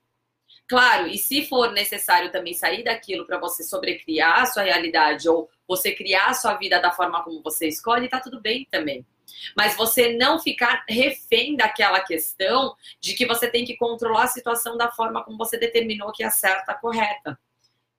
Claro, 0.70 1.08
e 1.08 1.18
se 1.18 1.44
for 1.46 1.72
necessário 1.72 2.30
também 2.30 2.54
sair 2.54 2.84
daquilo 2.84 3.26
para 3.26 3.40
você 3.40 3.64
sobrecriar 3.64 4.42
a 4.42 4.46
sua 4.46 4.62
realidade 4.62 5.28
ou 5.28 5.50
você 5.66 5.92
criar 5.92 6.26
a 6.26 6.34
sua 6.34 6.54
vida 6.54 6.78
da 6.78 6.92
forma 6.92 7.24
como 7.24 7.42
você 7.42 7.66
escolhe, 7.66 8.08
tá 8.08 8.20
tudo 8.20 8.40
bem 8.40 8.68
também 8.70 9.04
mas 9.56 9.76
você 9.76 10.12
não 10.16 10.38
ficar 10.38 10.84
refém 10.88 11.56
daquela 11.56 12.00
questão 12.00 12.74
de 13.00 13.14
que 13.14 13.26
você 13.26 13.48
tem 13.48 13.64
que 13.64 13.76
controlar 13.76 14.24
a 14.24 14.28
situação 14.28 14.76
da 14.76 14.90
forma 14.90 15.24
como 15.24 15.38
você 15.38 15.58
determinou 15.58 16.12
que 16.12 16.22
é 16.22 16.30
certa, 16.30 16.74
correta. 16.74 17.38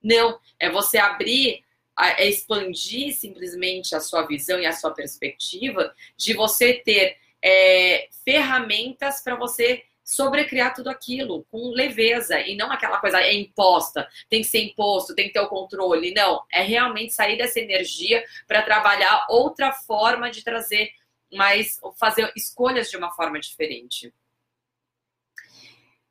Não, 0.02 0.38
é 0.58 0.70
você 0.70 0.98
abrir, 0.98 1.64
é 1.98 2.28
expandir 2.28 3.14
simplesmente 3.14 3.94
a 3.94 4.00
sua 4.00 4.26
visão 4.26 4.58
e 4.58 4.66
a 4.66 4.72
sua 4.72 4.92
perspectiva 4.92 5.94
de 6.16 6.34
você 6.34 6.74
ter 6.74 7.16
é, 7.42 8.08
ferramentas 8.24 9.20
para 9.22 9.36
você 9.36 9.84
sobrecriar 10.14 10.74
tudo 10.74 10.88
aquilo 10.88 11.44
com 11.50 11.70
leveza 11.70 12.40
e 12.40 12.56
não 12.56 12.70
aquela 12.70 12.98
coisa 12.98 13.20
é 13.20 13.34
imposta, 13.34 14.08
tem 14.28 14.42
que 14.42 14.48
ser 14.48 14.62
imposto, 14.62 15.14
tem 15.14 15.26
que 15.26 15.32
ter 15.32 15.40
o 15.40 15.48
controle. 15.48 16.12
Não, 16.14 16.42
é 16.52 16.62
realmente 16.62 17.12
sair 17.12 17.36
dessa 17.36 17.60
energia 17.60 18.24
para 18.46 18.62
trabalhar 18.62 19.26
outra 19.28 19.72
forma 19.72 20.30
de 20.30 20.42
trazer 20.42 20.92
mas 21.32 21.80
fazer 21.98 22.30
escolhas 22.36 22.90
de 22.90 22.96
uma 22.96 23.10
forma 23.10 23.40
diferente. 23.40 24.12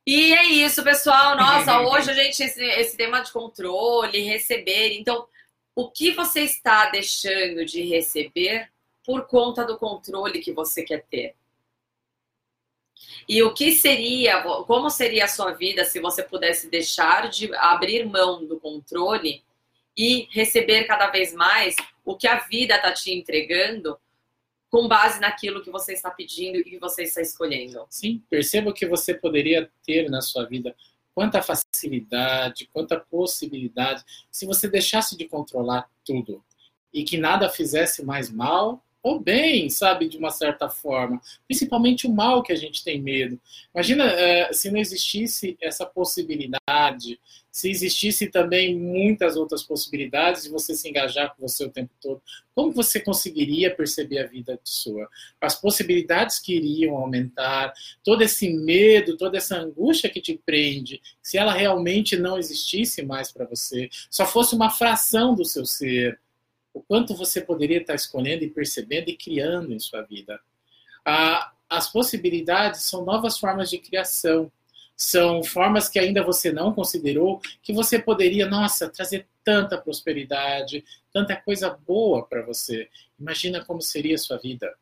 E 0.04 0.34
é 0.34 0.44
isso, 0.46 0.82
pessoal. 0.82 1.36
Nossa, 1.36 1.80
hoje 1.88 2.10
a 2.10 2.14
gente 2.14 2.42
esse, 2.42 2.62
esse 2.62 2.96
tema 2.96 3.20
de 3.20 3.32
controle, 3.32 4.20
receber. 4.20 4.98
Então, 4.98 5.28
o 5.76 5.90
que 5.90 6.10
você 6.10 6.40
está 6.40 6.90
deixando 6.90 7.64
de 7.64 7.82
receber 7.82 8.68
por 9.04 9.26
conta 9.26 9.64
do 9.64 9.78
controle 9.78 10.40
que 10.40 10.52
você 10.52 10.82
quer 10.82 11.04
ter? 11.08 11.36
E 13.28 13.42
o 13.42 13.54
que 13.54 13.72
seria, 13.72 14.42
como 14.66 14.90
seria 14.90 15.24
a 15.24 15.28
sua 15.28 15.52
vida 15.52 15.84
se 15.84 16.00
você 16.00 16.22
pudesse 16.22 16.68
deixar 16.68 17.28
de 17.28 17.54
abrir 17.54 18.04
mão 18.06 18.44
do 18.44 18.58
controle 18.58 19.42
e 19.96 20.28
receber 20.30 20.84
cada 20.84 21.08
vez 21.10 21.32
mais 21.32 21.76
o 22.04 22.16
que 22.16 22.26
a 22.26 22.38
vida 22.40 22.76
está 22.76 22.92
te 22.92 23.12
entregando 23.12 23.98
com 24.70 24.88
base 24.88 25.20
naquilo 25.20 25.62
que 25.62 25.70
você 25.70 25.92
está 25.92 26.10
pedindo 26.10 26.56
e 26.58 26.64
que 26.64 26.78
você 26.78 27.02
está 27.02 27.20
escolhendo. 27.20 27.84
Sim, 27.90 28.22
perceba 28.30 28.72
que 28.72 28.86
você 28.86 29.12
poderia 29.12 29.70
ter 29.84 30.08
na 30.08 30.22
sua 30.22 30.46
vida 30.46 30.74
quanta 31.14 31.42
facilidade, 31.42 32.68
quanta 32.72 32.98
possibilidade, 32.98 34.02
se 34.30 34.46
você 34.46 34.66
deixasse 34.68 35.16
de 35.16 35.28
controlar 35.28 35.90
tudo 36.04 36.42
e 36.92 37.04
que 37.04 37.18
nada 37.18 37.50
fizesse 37.50 38.02
mais 38.02 38.30
mal 38.30 38.82
ou 39.02 39.18
bem, 39.18 39.68
sabe, 39.68 40.08
de 40.08 40.16
uma 40.16 40.30
certa 40.30 40.68
forma. 40.68 41.20
Principalmente 41.46 42.06
o 42.06 42.12
mal 42.12 42.42
que 42.42 42.52
a 42.52 42.56
gente 42.56 42.84
tem 42.84 43.02
medo. 43.02 43.38
Imagina 43.74 44.04
é, 44.04 44.52
se 44.52 44.70
não 44.70 44.78
existisse 44.78 45.56
essa 45.60 45.84
possibilidade, 45.84 47.18
se 47.50 47.68
existisse 47.68 48.28
também 48.28 48.78
muitas 48.78 49.36
outras 49.36 49.62
possibilidades 49.62 50.44
de 50.44 50.50
você 50.50 50.74
se 50.74 50.88
engajar 50.88 51.34
com 51.34 51.46
você 51.46 51.64
o 51.64 51.70
tempo 51.70 51.90
todo. 52.00 52.22
Como 52.54 52.70
você 52.70 53.00
conseguiria 53.00 53.74
perceber 53.74 54.20
a 54.20 54.26
vida 54.26 54.58
sua? 54.62 55.08
As 55.40 55.60
possibilidades 55.60 56.38
que 56.38 56.54
iriam 56.54 56.96
aumentar, 56.96 57.72
todo 58.04 58.22
esse 58.22 58.48
medo, 58.50 59.16
toda 59.16 59.36
essa 59.36 59.56
angústia 59.56 60.08
que 60.08 60.20
te 60.20 60.40
prende, 60.46 61.02
se 61.20 61.36
ela 61.36 61.52
realmente 61.52 62.16
não 62.16 62.38
existisse 62.38 63.02
mais 63.02 63.32
para 63.32 63.46
você, 63.46 63.90
só 64.08 64.24
fosse 64.24 64.54
uma 64.54 64.70
fração 64.70 65.34
do 65.34 65.44
seu 65.44 65.66
ser 65.66 66.18
o 66.74 66.82
quanto 66.82 67.14
você 67.14 67.40
poderia 67.40 67.78
estar 67.78 67.94
escolhendo 67.94 68.44
e 68.44 68.50
percebendo 68.50 69.08
e 69.08 69.16
criando 69.16 69.72
em 69.72 69.78
sua 69.78 70.02
vida. 70.02 70.40
As 71.68 71.90
possibilidades 71.90 72.82
são 72.82 73.04
novas 73.04 73.38
formas 73.38 73.70
de 73.70 73.78
criação, 73.78 74.50
são 74.94 75.42
formas 75.42 75.88
que 75.88 75.98
ainda 75.98 76.22
você 76.22 76.52
não 76.52 76.72
considerou, 76.72 77.40
que 77.62 77.72
você 77.72 77.98
poderia, 77.98 78.46
nossa, 78.46 78.88
trazer 78.88 79.26
tanta 79.42 79.76
prosperidade, 79.76 80.84
tanta 81.12 81.34
coisa 81.34 81.70
boa 81.70 82.24
para 82.24 82.42
você. 82.42 82.88
Imagina 83.18 83.64
como 83.64 83.80
seria 83.82 84.14
a 84.14 84.18
sua 84.18 84.38
vida. 84.38 84.72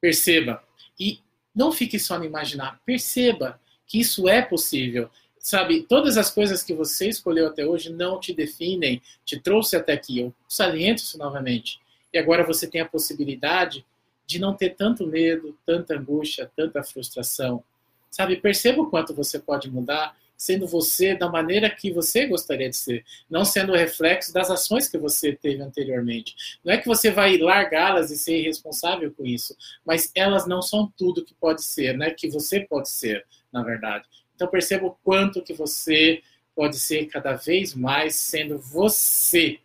Perceba. 0.00 0.64
E 0.98 1.20
Não 1.54 1.70
fique 1.70 1.98
só 1.98 2.18
no 2.18 2.24
imaginar. 2.24 2.80
Perceba 2.84 3.60
que 3.86 4.00
isso 4.00 4.28
é 4.28 4.40
possível. 4.40 5.10
Sabe, 5.42 5.82
todas 5.82 6.16
as 6.16 6.30
coisas 6.30 6.62
que 6.62 6.72
você 6.72 7.08
escolheu 7.08 7.48
até 7.48 7.66
hoje 7.66 7.92
não 7.92 8.20
te 8.20 8.32
definem, 8.32 9.02
te 9.24 9.40
trouxe 9.40 9.74
até 9.74 9.92
aqui. 9.92 10.20
Eu 10.20 10.32
saliento 10.48 11.02
isso 11.02 11.18
novamente. 11.18 11.80
E 12.12 12.18
agora 12.18 12.46
você 12.46 12.68
tem 12.68 12.80
a 12.80 12.88
possibilidade 12.88 13.84
de 14.24 14.38
não 14.38 14.54
ter 14.54 14.76
tanto 14.76 15.04
medo, 15.04 15.58
tanta 15.66 15.94
angústia, 15.94 16.48
tanta 16.54 16.84
frustração. 16.84 17.64
Sabe, 18.08 18.36
perceba 18.36 18.82
o 18.82 18.88
quanto 18.88 19.12
você 19.12 19.36
pode 19.40 19.68
mudar 19.68 20.16
sendo 20.42 20.66
você 20.66 21.14
da 21.14 21.28
maneira 21.28 21.70
que 21.70 21.92
você 21.92 22.26
gostaria 22.26 22.68
de 22.68 22.76
ser, 22.76 23.04
não 23.30 23.44
sendo 23.44 23.72
reflexo 23.72 24.32
das 24.32 24.50
ações 24.50 24.88
que 24.88 24.98
você 24.98 25.32
teve 25.32 25.62
anteriormente. 25.62 26.34
Não 26.64 26.72
é 26.72 26.78
que 26.78 26.86
você 26.86 27.10
vai 27.10 27.38
largá-las 27.38 28.10
e 28.10 28.18
ser 28.18 28.40
irresponsável 28.40 29.12
com 29.12 29.24
isso, 29.24 29.56
mas 29.84 30.10
elas 30.14 30.46
não 30.46 30.60
são 30.60 30.92
tudo 30.96 31.24
que 31.24 31.34
pode 31.34 31.62
ser, 31.62 31.96
né? 31.96 32.10
Que 32.10 32.28
você 32.28 32.60
pode 32.60 32.90
ser, 32.90 33.24
na 33.52 33.62
verdade. 33.62 34.04
Então 34.42 34.50
perceba 34.50 34.86
o 34.86 34.96
quanto 35.04 35.40
que 35.40 35.54
você 35.54 36.20
pode 36.52 36.76
ser 36.76 37.06
cada 37.06 37.34
vez 37.34 37.76
mais 37.76 38.16
sendo 38.16 38.58
você, 38.58 39.60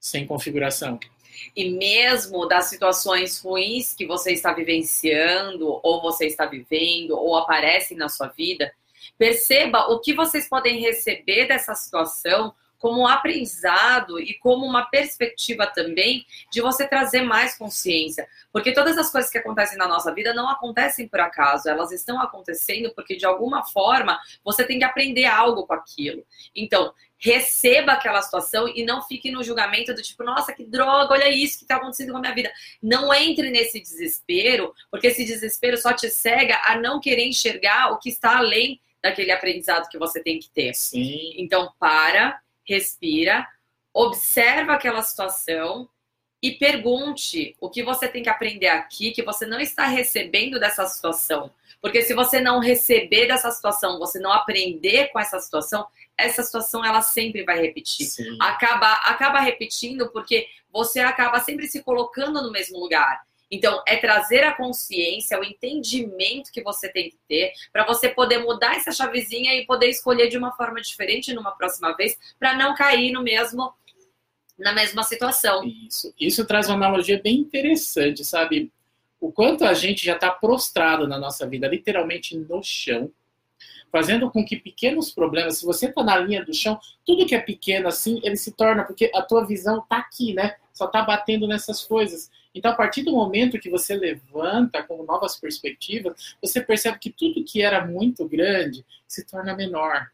sem 0.00 0.26
configuração. 0.26 0.98
E 1.54 1.68
mesmo 1.68 2.48
das 2.48 2.70
situações 2.70 3.38
ruins 3.40 3.92
que 3.92 4.06
você 4.06 4.32
está 4.32 4.54
vivenciando, 4.54 5.80
ou 5.82 6.00
você 6.00 6.26
está 6.26 6.46
vivendo, 6.46 7.10
ou 7.10 7.36
aparecem 7.36 7.94
na 7.94 8.08
sua 8.08 8.28
vida, 8.28 8.72
Perceba 9.18 9.92
o 9.92 10.00
que 10.00 10.14
vocês 10.14 10.48
podem 10.48 10.80
receber 10.80 11.46
dessa 11.46 11.74
situação 11.74 12.54
como 12.84 13.00
um 13.00 13.06
aprendizado 13.06 14.20
e 14.20 14.34
como 14.34 14.66
uma 14.66 14.84
perspectiva 14.84 15.66
também 15.66 16.26
de 16.52 16.60
você 16.60 16.86
trazer 16.86 17.22
mais 17.22 17.56
consciência. 17.56 18.28
Porque 18.52 18.74
todas 18.74 18.98
as 18.98 19.10
coisas 19.10 19.30
que 19.30 19.38
acontecem 19.38 19.78
na 19.78 19.88
nossa 19.88 20.12
vida 20.12 20.34
não 20.34 20.50
acontecem 20.50 21.08
por 21.08 21.18
acaso, 21.18 21.66
elas 21.66 21.92
estão 21.92 22.20
acontecendo 22.20 22.92
porque 22.94 23.16
de 23.16 23.24
alguma 23.24 23.64
forma 23.64 24.20
você 24.44 24.66
tem 24.66 24.78
que 24.78 24.84
aprender 24.84 25.24
algo 25.24 25.66
com 25.66 25.72
aquilo. 25.72 26.26
Então, 26.54 26.92
receba 27.16 27.92
aquela 27.92 28.20
situação 28.20 28.68
e 28.68 28.84
não 28.84 29.00
fique 29.00 29.30
no 29.30 29.42
julgamento 29.42 29.94
do 29.94 30.02
tipo, 30.02 30.22
nossa, 30.22 30.52
que 30.52 30.66
droga, 30.66 31.14
olha 31.14 31.30
isso 31.30 31.56
que 31.56 31.64
está 31.64 31.76
acontecendo 31.76 32.12
com 32.12 32.18
a 32.18 32.20
minha 32.20 32.34
vida. 32.34 32.52
Não 32.82 33.14
entre 33.14 33.48
nesse 33.48 33.80
desespero, 33.80 34.74
porque 34.90 35.06
esse 35.06 35.24
desespero 35.24 35.78
só 35.78 35.94
te 35.94 36.10
cega 36.10 36.60
a 36.66 36.76
não 36.76 37.00
querer 37.00 37.24
enxergar 37.24 37.92
o 37.92 37.98
que 37.98 38.10
está 38.10 38.36
além 38.36 38.78
daquele 39.02 39.32
aprendizado 39.32 39.88
que 39.88 39.96
você 39.96 40.22
tem 40.22 40.38
que 40.38 40.50
ter. 40.50 40.74
Sim. 40.74 41.32
Então, 41.38 41.72
para, 41.78 42.44
respira, 42.64 43.46
observa 43.92 44.74
aquela 44.74 45.02
situação 45.02 45.88
e 46.42 46.52
pergunte 46.52 47.56
o 47.58 47.70
que 47.70 47.82
você 47.82 48.06
tem 48.06 48.22
que 48.22 48.28
aprender 48.28 48.68
aqui 48.68 49.12
que 49.12 49.22
você 49.22 49.46
não 49.46 49.58
está 49.58 49.86
recebendo 49.86 50.60
dessa 50.60 50.86
situação. 50.86 51.50
Porque 51.80 52.02
se 52.02 52.12
você 52.12 52.40
não 52.40 52.60
receber 52.60 53.26
dessa 53.28 53.50
situação, 53.50 53.98
você 53.98 54.18
não 54.18 54.32
aprender 54.32 55.08
com 55.08 55.18
essa 55.18 55.38
situação, 55.38 55.86
essa 56.18 56.42
situação 56.42 56.84
ela 56.84 57.00
sempre 57.00 57.44
vai 57.44 57.60
repetir. 57.60 58.06
Sim. 58.06 58.36
Acaba 58.40 58.92
acaba 59.04 59.40
repetindo 59.40 60.10
porque 60.10 60.46
você 60.70 61.00
acaba 61.00 61.40
sempre 61.40 61.66
se 61.66 61.82
colocando 61.82 62.42
no 62.42 62.50
mesmo 62.50 62.78
lugar. 62.78 63.22
Então, 63.54 63.82
é 63.86 63.96
trazer 63.96 64.42
a 64.42 64.52
consciência, 64.52 65.38
o 65.38 65.44
entendimento 65.44 66.50
que 66.50 66.62
você 66.62 66.88
tem 66.88 67.10
que 67.10 67.18
ter 67.28 67.52
para 67.72 67.86
você 67.86 68.08
poder 68.08 68.38
mudar 68.38 68.74
essa 68.74 68.90
chavezinha 68.90 69.54
e 69.54 69.64
poder 69.64 69.88
escolher 69.88 70.28
de 70.28 70.36
uma 70.36 70.52
forma 70.52 70.80
diferente 70.80 71.32
numa 71.32 71.52
próxima 71.52 71.94
vez, 71.96 72.18
para 72.38 72.56
não 72.56 72.74
cair 72.74 73.12
no 73.12 73.22
mesmo 73.22 73.72
na 74.58 74.72
mesma 74.72 75.02
situação. 75.02 75.64
Isso, 75.64 76.14
isso 76.18 76.46
traz 76.46 76.68
uma 76.68 76.76
analogia 76.76 77.20
bem 77.20 77.38
interessante, 77.38 78.24
sabe? 78.24 78.72
O 79.20 79.32
quanto 79.32 79.64
a 79.64 79.74
gente 79.74 80.04
já 80.04 80.14
está 80.14 80.30
prostrado 80.30 81.08
na 81.08 81.18
nossa 81.18 81.46
vida, 81.46 81.66
literalmente 81.66 82.36
no 82.36 82.62
chão, 82.62 83.10
fazendo 83.90 84.30
com 84.30 84.44
que 84.44 84.56
pequenos 84.56 85.12
problemas, 85.12 85.58
se 85.58 85.64
você 85.64 85.86
está 85.86 86.02
na 86.02 86.16
linha 86.16 86.44
do 86.44 86.52
chão, 86.52 86.78
tudo 87.04 87.26
que 87.26 87.34
é 87.34 87.40
pequeno 87.40 87.88
assim, 87.88 88.20
ele 88.24 88.36
se 88.36 88.52
torna, 88.52 88.84
porque 88.84 89.10
a 89.14 89.22
tua 89.22 89.46
visão 89.46 89.78
está 89.78 89.98
aqui, 89.98 90.34
né? 90.34 90.56
Só 90.72 90.86
está 90.86 91.02
batendo 91.02 91.46
nessas 91.46 91.82
coisas. 91.82 92.30
Então, 92.54 92.70
a 92.70 92.74
partir 92.74 93.02
do 93.02 93.12
momento 93.12 93.58
que 93.58 93.68
você 93.68 93.96
levanta 93.96 94.82
com 94.82 95.02
novas 95.02 95.36
perspectivas, 95.36 96.36
você 96.40 96.60
percebe 96.60 96.98
que 96.98 97.10
tudo 97.10 97.44
que 97.44 97.60
era 97.60 97.84
muito 97.84 98.28
grande 98.28 98.84
se 99.08 99.26
torna 99.26 99.54
menor. 99.56 100.10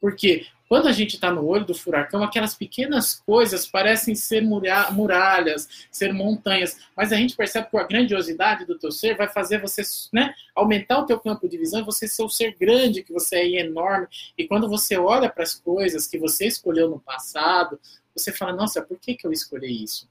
Porque 0.00 0.46
quando 0.68 0.86
a 0.86 0.92
gente 0.92 1.14
está 1.14 1.32
no 1.32 1.44
olho 1.44 1.64
do 1.64 1.74
furacão, 1.74 2.22
aquelas 2.22 2.54
pequenas 2.54 3.14
coisas 3.14 3.66
parecem 3.66 4.14
ser 4.14 4.42
muralhas, 4.42 5.86
ser 5.90 6.12
montanhas, 6.12 6.78
mas 6.96 7.12
a 7.12 7.16
gente 7.16 7.34
percebe 7.34 7.68
que 7.70 7.76
a 7.76 7.84
grandiosidade 7.84 8.64
do 8.64 8.78
teu 8.78 8.92
ser 8.92 9.16
vai 9.16 9.28
fazer 9.28 9.60
você 9.60 9.82
né, 10.12 10.32
aumentar 10.54 11.00
o 11.00 11.06
teu 11.06 11.18
campo 11.18 11.48
de 11.48 11.56
visão, 11.56 11.84
você 11.84 12.06
ser 12.06 12.22
o 12.22 12.28
ser 12.28 12.54
grande 12.54 13.02
que 13.02 13.12
você 13.12 13.36
é 13.36 13.60
enorme. 13.60 14.06
E 14.36 14.46
quando 14.46 14.68
você 14.68 14.96
olha 14.96 15.28
para 15.28 15.42
as 15.42 15.54
coisas 15.54 16.06
que 16.06 16.18
você 16.18 16.46
escolheu 16.46 16.88
no 16.88 17.00
passado, 17.00 17.80
você 18.14 18.32
fala: 18.32 18.52
Nossa, 18.52 18.82
por 18.82 18.98
que, 18.98 19.14
que 19.14 19.26
eu 19.26 19.32
escolhi 19.32 19.82
isso? 19.82 20.08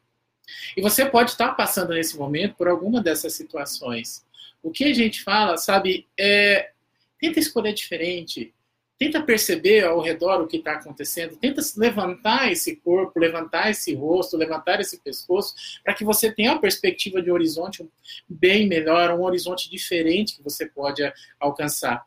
E 0.75 0.81
você 0.81 1.05
pode 1.05 1.31
estar 1.31 1.53
passando 1.53 1.93
nesse 1.93 2.17
momento 2.17 2.55
por 2.55 2.67
alguma 2.67 3.01
dessas 3.01 3.33
situações. 3.33 4.25
O 4.61 4.71
que 4.71 4.85
a 4.85 4.93
gente 4.93 5.23
fala, 5.23 5.57
sabe, 5.57 6.07
é 6.17 6.71
tenta 7.19 7.39
escolher 7.39 7.73
diferente, 7.73 8.53
tenta 8.97 9.21
perceber 9.21 9.83
ao 9.83 10.01
redor 10.01 10.41
o 10.41 10.47
que 10.47 10.57
está 10.57 10.73
acontecendo, 10.73 11.35
tenta 11.35 11.61
levantar 11.75 12.51
esse 12.51 12.75
corpo, 12.77 13.19
levantar 13.19 13.69
esse 13.69 13.93
rosto, 13.93 14.37
levantar 14.37 14.79
esse 14.79 14.99
pescoço, 14.99 15.53
para 15.83 15.93
que 15.93 16.03
você 16.03 16.31
tenha 16.31 16.51
uma 16.51 16.61
perspectiva 16.61 17.21
de 17.21 17.31
horizonte 17.31 17.87
bem 18.27 18.67
melhor, 18.67 19.11
um 19.11 19.23
horizonte 19.23 19.69
diferente 19.69 20.35
que 20.35 20.43
você 20.43 20.65
pode 20.65 21.01
alcançar. 21.39 22.05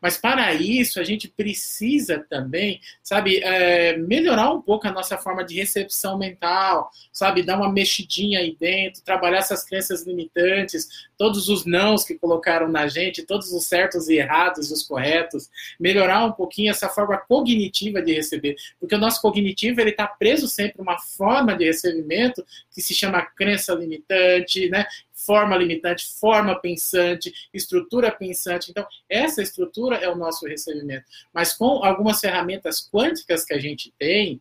Mas 0.00 0.16
para 0.16 0.52
isso, 0.54 1.00
a 1.00 1.04
gente 1.04 1.28
precisa 1.28 2.24
também, 2.28 2.80
sabe, 3.02 3.38
é, 3.38 3.96
melhorar 3.96 4.52
um 4.52 4.60
pouco 4.60 4.86
a 4.86 4.92
nossa 4.92 5.18
forma 5.18 5.44
de 5.44 5.56
recepção 5.56 6.18
mental, 6.18 6.90
sabe, 7.12 7.42
dar 7.42 7.56
uma 7.56 7.72
mexidinha 7.72 8.40
aí 8.40 8.56
dentro, 8.58 9.02
trabalhar 9.02 9.38
essas 9.38 9.64
crenças 9.64 10.06
limitantes, 10.06 10.88
todos 11.16 11.48
os 11.48 11.64
nãos 11.66 12.04
que 12.04 12.14
colocaram 12.14 12.68
na 12.68 12.88
gente, 12.88 13.22
todos 13.22 13.52
os 13.52 13.66
certos 13.66 14.08
e 14.08 14.16
errados 14.16 14.70
os 14.70 14.82
corretos, 14.82 15.48
melhorar 15.78 16.24
um 16.24 16.32
pouquinho 16.32 16.70
essa 16.70 16.88
forma 16.88 17.16
cognitiva 17.18 18.02
de 18.02 18.12
receber, 18.12 18.56
porque 18.78 18.94
o 18.94 18.98
nosso 18.98 19.20
cognitivo 19.20 19.80
ele 19.80 19.90
está 19.90 20.06
preso 20.06 20.48
sempre 20.48 20.80
uma 20.80 20.98
forma 20.98 21.56
de 21.56 21.64
recebimento 21.64 22.44
que 22.72 22.80
se 22.80 22.94
chama 22.94 23.22
crença 23.22 23.74
limitante, 23.74 24.68
né? 24.68 24.86
Forma 25.24 25.56
limitante, 25.56 26.06
forma 26.18 26.58
pensante, 26.58 27.32
estrutura 27.52 28.10
pensante. 28.10 28.70
Então, 28.70 28.86
essa 29.08 29.42
estrutura 29.42 29.96
é 29.96 30.08
o 30.08 30.16
nosso 30.16 30.46
recebimento. 30.46 31.04
Mas 31.32 31.52
com 31.52 31.84
algumas 31.84 32.20
ferramentas 32.20 32.88
quânticas 32.90 33.44
que 33.44 33.54
a 33.54 33.58
gente 33.58 33.92
tem, 33.98 34.40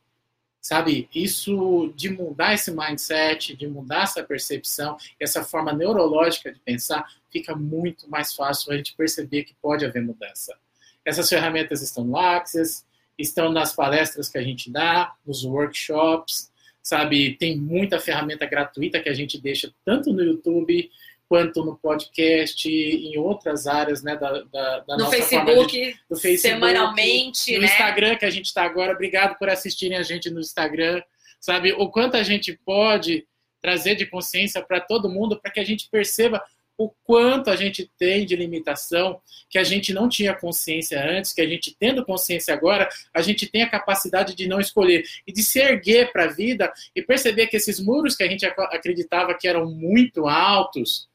sabe, 0.62 1.10
isso 1.14 1.92
de 1.96 2.10
mudar 2.10 2.54
esse 2.54 2.72
mindset, 2.72 3.56
de 3.56 3.68
mudar 3.68 4.04
essa 4.04 4.24
percepção, 4.24 4.98
essa 5.20 5.44
forma 5.44 5.74
neurológica 5.74 6.52
de 6.52 6.60
pensar, 6.60 7.06
fica 7.32 7.56
muito 7.56 8.10
mais 8.10 8.34
fácil 8.34 8.72
a 8.72 8.78
gente 8.78 8.96
perceber 8.96 9.44
que 9.44 9.56
pode 9.62 9.86
haver 9.86 10.04
mudança. 10.04 10.58
Essas 11.06 11.30
ferramentas 11.30 11.82
estão 11.82 12.04
no 12.04 12.18
Access, 12.18 12.84
estão 13.18 13.52
nas 13.52 13.74
palestras 13.74 14.30
que 14.30 14.38
a 14.38 14.44
gente 14.44 14.70
dá, 14.70 15.14
nos 15.26 15.44
workshops, 15.44 16.52
sabe? 16.82 17.36
Tem 17.36 17.58
muita 17.58 18.00
ferramenta 18.00 18.46
gratuita 18.46 19.00
que 19.00 19.10
a 19.10 19.14
gente 19.14 19.40
deixa 19.40 19.74
tanto 19.86 20.12
no 20.14 20.24
YouTube 20.24 20.90
quanto 21.30 21.64
no 21.64 21.78
podcast, 21.78 22.68
em 22.68 23.16
outras 23.20 23.68
áreas, 23.68 24.02
né, 24.02 24.18
da, 24.18 24.42
da, 24.46 24.80
da 24.80 24.98
no 24.98 25.04
nossa 25.04 25.16
Facebook, 25.16 25.72
de, 25.72 25.96
do 26.10 26.16
Facebook, 26.16 26.40
semanalmente, 26.40 27.54
no 27.54 27.62
né? 27.62 27.66
Instagram 27.68 28.16
que 28.16 28.26
a 28.26 28.32
gente 28.32 28.46
está 28.46 28.64
agora. 28.64 28.94
Obrigado 28.94 29.38
por 29.38 29.48
assistirem 29.48 29.96
a 29.96 30.02
gente 30.02 30.32
no 30.32 30.40
Instagram, 30.40 31.04
sabe? 31.40 31.72
O 31.74 31.88
quanto 31.90 32.18
a 32.18 32.24
gente 32.24 32.60
pode 32.66 33.28
trazer 33.62 33.94
de 33.94 34.08
consciência 34.08 34.60
para 34.64 34.82
todo 34.82 35.10
mundo, 35.10 35.40
para 35.40 35.52
que 35.52 35.60
a 35.60 35.64
gente 35.64 35.88
perceba 35.92 36.44
o 36.80 36.90
quanto 37.04 37.50
a 37.50 37.58
gente 37.58 37.92
tem 37.98 38.26
de 38.26 38.38
limitação, 38.38 39.22
que 39.50 39.60
a 39.60 39.66
gente 39.66 39.92
não 39.92 40.08
tinha 40.08 40.34
consciência 40.34 40.98
antes, 41.04 41.34
que 41.34 41.42
a 41.42 41.46
gente 41.46 41.76
tendo 41.78 42.06
consciência 42.06 42.54
agora, 42.54 42.88
a 43.14 43.22
gente 43.22 43.46
tem 43.48 43.64
a 43.64 43.70
capacidade 43.70 44.34
de 44.34 44.48
não 44.48 44.62
escolher 44.62 45.04
e 45.28 45.34
de 45.34 45.44
se 45.44 45.60
erguer 45.60 46.10
para 46.14 46.24
a 46.24 46.28
vida 46.28 46.72
e 46.96 47.02
perceber 47.02 47.48
que 47.48 47.58
esses 47.58 47.82
muros 47.82 48.16
que 48.16 48.24
a 48.24 48.30
gente 48.30 48.46
acreditava 48.46 49.34
que 49.34 49.46
eram 49.46 49.70
muito 49.70 50.26
altos, 50.26 51.10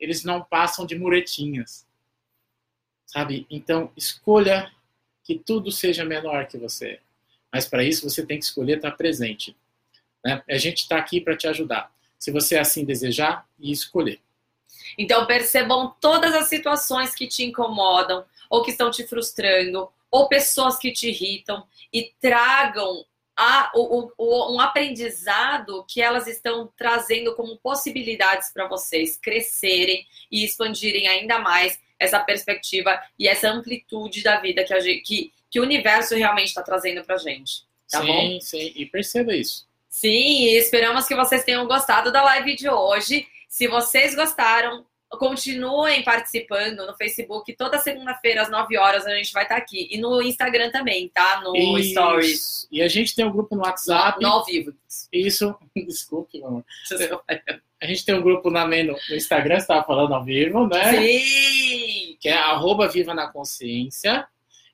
eles 0.00 0.24
não 0.24 0.42
passam 0.42 0.84
de 0.84 0.98
muretinhas. 0.98 1.86
Sabe? 3.06 3.46
Então, 3.48 3.92
escolha 3.96 4.72
que 5.22 5.38
tudo 5.38 5.70
seja 5.70 6.04
menor 6.04 6.48
que 6.48 6.58
você. 6.58 6.98
Mas 7.52 7.64
para 7.64 7.84
isso 7.84 8.10
você 8.10 8.26
tem 8.26 8.40
que 8.40 8.44
escolher 8.44 8.78
estar 8.78 8.90
presente. 8.90 9.56
Né? 10.24 10.42
A 10.50 10.58
gente 10.58 10.78
está 10.78 10.98
aqui 10.98 11.20
para 11.20 11.36
te 11.36 11.46
ajudar. 11.46 11.94
Se 12.18 12.32
você 12.32 12.58
assim 12.58 12.84
desejar 12.84 13.46
e 13.56 13.70
escolher. 13.70 14.18
Então 14.96 15.26
percebam 15.26 15.94
todas 16.00 16.34
as 16.34 16.48
situações 16.48 17.14
que 17.14 17.26
te 17.26 17.44
incomodam 17.44 18.24
ou 18.48 18.62
que 18.62 18.70
estão 18.70 18.90
te 18.90 19.06
frustrando 19.06 19.88
ou 20.10 20.28
pessoas 20.28 20.78
que 20.78 20.92
te 20.92 21.08
irritam 21.08 21.66
e 21.92 22.12
tragam 22.20 23.04
a, 23.36 23.70
o, 23.74 24.10
o, 24.16 24.54
um 24.54 24.60
aprendizado 24.60 25.84
que 25.86 26.00
elas 26.00 26.26
estão 26.26 26.72
trazendo 26.76 27.34
como 27.34 27.58
possibilidades 27.58 28.50
para 28.50 28.66
vocês 28.66 29.18
crescerem 29.18 30.06
e 30.32 30.42
expandirem 30.42 31.06
ainda 31.06 31.38
mais 31.38 31.78
essa 31.98 32.18
perspectiva 32.18 32.98
e 33.18 33.28
essa 33.28 33.50
amplitude 33.50 34.22
da 34.22 34.40
vida 34.40 34.64
que, 34.64 34.80
gente, 34.80 35.02
que, 35.02 35.32
que 35.50 35.60
o 35.60 35.62
universo 35.62 36.14
realmente 36.14 36.48
está 36.48 36.62
trazendo 36.62 37.04
para 37.04 37.18
gente. 37.18 37.64
Tá 37.90 38.00
sim, 38.00 38.06
bom? 38.06 38.40
sim, 38.40 38.72
e 38.74 38.86
perceba 38.86 39.34
isso. 39.34 39.66
Sim, 39.88 40.48
esperamos 40.50 41.06
que 41.06 41.14
vocês 41.14 41.44
tenham 41.44 41.66
gostado 41.66 42.10
da 42.10 42.22
live 42.22 42.56
de 42.56 42.68
hoje. 42.68 43.26
Se 43.48 43.68
vocês 43.68 44.14
gostaram, 44.14 44.84
continuem 45.18 46.02
participando 46.02 46.86
no 46.86 46.96
Facebook. 46.96 47.54
Toda 47.56 47.78
segunda-feira, 47.78 48.42
às 48.42 48.50
9 48.50 48.76
horas, 48.76 49.06
a 49.06 49.14
gente 49.14 49.32
vai 49.32 49.44
estar 49.44 49.56
aqui. 49.56 49.88
E 49.90 49.98
no 49.98 50.20
Instagram 50.20 50.70
também, 50.70 51.08
tá? 51.08 51.40
No 51.42 51.56
Isso. 51.78 51.90
Stories. 51.90 52.68
E 52.70 52.82
a 52.82 52.88
gente 52.88 53.14
tem 53.14 53.24
um 53.24 53.30
grupo 53.30 53.54
no 53.54 53.62
WhatsApp. 53.62 54.20
No, 54.20 54.28
no 54.28 54.34
ao 54.34 54.44
vivo. 54.44 54.74
Isso. 55.12 55.54
Desculpe, 55.74 56.38
meu 56.38 56.48
amor. 56.48 56.64
A 57.80 57.86
gente 57.86 58.04
tem 58.04 58.14
um 58.14 58.22
grupo 58.22 58.50
na, 58.50 58.66
no, 58.66 58.96
no 59.08 59.16
Instagram, 59.16 59.56
você 59.56 59.62
estava 59.62 59.84
falando 59.84 60.14
ao 60.14 60.24
vivo, 60.24 60.66
né? 60.66 60.92
Sim! 60.92 62.16
Que 62.20 62.28
é 62.28 62.36
arroba 62.36 62.88
Viva 62.88 63.14
na 63.14 63.28
Consciência. 63.28 64.26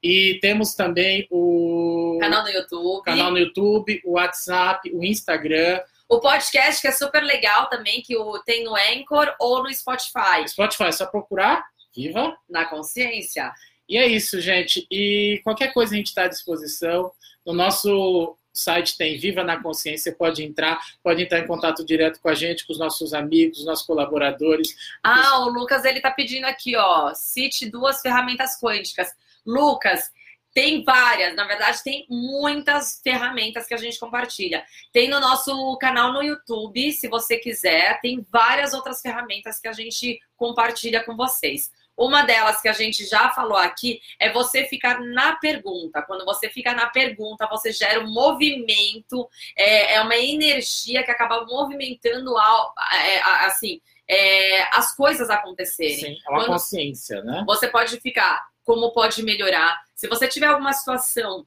E 0.03 0.39
temos 0.41 0.75
também 0.75 1.29
o 1.31 2.19
canal 2.21 2.43
no 2.43 2.51
YouTube, 2.51 3.05
canal 3.05 3.31
no 3.31 3.39
YouTube, 3.39 4.03
o 4.05 4.13
WhatsApp, 4.13 4.91
o 4.93 5.05
Instagram. 5.05 5.81
O 6.13 6.21
podcast 6.21 6.83
que 6.83 6.87
é 6.87 6.93
super 6.93 7.23
legal 7.23 7.71
também, 7.71 8.03
que 8.03 8.15
o, 8.15 8.39
tem 8.41 8.65
no 8.65 8.75
Anchor 8.77 9.35
ou 9.41 9.63
no 9.63 9.73
Spotify. 9.73 10.47
Spotify, 10.47 10.85
é 10.85 10.93
só 10.93 11.07
procurar 11.07 11.65
Viva 11.97 12.37
na 12.51 12.67
Consciência. 12.67 13.51
E 13.89 13.97
é 13.97 14.07
isso, 14.07 14.39
gente. 14.39 14.87
E 14.91 15.41
qualquer 15.43 15.73
coisa 15.73 15.95
a 15.95 15.97
gente 15.97 16.09
está 16.09 16.25
à 16.25 16.29
disposição. 16.29 17.11
No 17.47 17.55
nosso 17.55 18.37
site 18.53 18.99
tem 18.99 19.17
Viva 19.17 19.43
na 19.43 19.63
Consciência, 19.63 20.15
pode 20.15 20.45
entrar, 20.45 20.79
pode 21.03 21.23
entrar 21.23 21.39
em 21.39 21.47
contato 21.47 21.83
direto 21.83 22.21
com 22.21 22.29
a 22.29 22.35
gente, 22.35 22.67
com 22.67 22.75
os 22.75 22.79
nossos 22.79 23.15
amigos, 23.15 23.61
os 23.61 23.65
nossos 23.65 23.87
colaboradores. 23.87 24.77
Ah, 25.03 25.47
o 25.47 25.49
Lucas 25.49 25.83
ele 25.87 26.03
tá 26.03 26.11
pedindo 26.11 26.45
aqui, 26.45 26.77
ó, 26.77 27.15
cite 27.15 27.71
duas 27.71 28.03
ferramentas 28.03 28.61
quânticas. 28.61 29.09
Lucas, 29.47 30.11
tem 30.55 30.85
várias, 30.85 31.35
na 31.35 31.47
verdade, 31.47 31.83
tem 31.83 32.07
muitas 32.09 33.01
ferramentas 33.03 33.67
que 33.67 33.75
a 33.75 33.79
gente 33.79 33.99
compartilha. 33.99 34.65
Tem 34.93 35.09
no 35.09 35.21
nosso 35.21 35.77
canal 35.79 36.13
no 36.13 36.23
YouTube, 36.23 36.93
se 36.93 37.09
você 37.09 37.39
quiser, 37.39 38.01
tem 38.01 38.25
várias 38.31 38.75
outras 38.75 39.01
ferramentas 39.01 39.59
que 39.59 39.69
a 39.69 39.73
gente 39.73 40.21
compartilha 40.37 41.03
com 41.05 41.17
vocês. 41.17 41.71
Uma 41.97 42.23
delas 42.23 42.61
que 42.61 42.69
a 42.69 42.73
gente 42.73 43.05
já 43.05 43.31
falou 43.31 43.57
aqui 43.57 44.01
é 44.19 44.33
você 44.33 44.65
ficar 44.65 45.01
na 45.01 45.37
pergunta. 45.37 46.03
Quando 46.03 46.25
você 46.25 46.49
fica 46.49 46.75
na 46.75 46.87
pergunta, 46.87 47.47
você 47.47 47.71
gera 47.71 48.01
um 48.01 48.11
movimento, 48.11 49.29
é, 49.57 49.95
é 49.95 50.01
uma 50.01 50.17
energia 50.17 51.03
que 51.03 51.11
acaba 51.11 51.45
movimentando 51.45 52.35
é, 52.39 53.21
assim 53.47 53.81
é, 54.09 54.63
as 54.77 54.95
coisas 54.95 55.31
acontecerem. 55.31 55.97
Sim, 55.97 56.19
é 56.27 56.31
uma 56.31 56.41
Quando 56.41 56.53
consciência, 56.53 57.23
né? 57.23 57.43
Você 57.47 57.69
pode 57.69 58.01
ficar 58.01 58.52
como 58.65 58.93
pode 58.93 59.23
melhorar. 59.23 59.81
Se 59.95 60.09
você 60.09 60.29
tiver 60.29 60.47
alguma 60.47 60.73
situação 60.73 61.47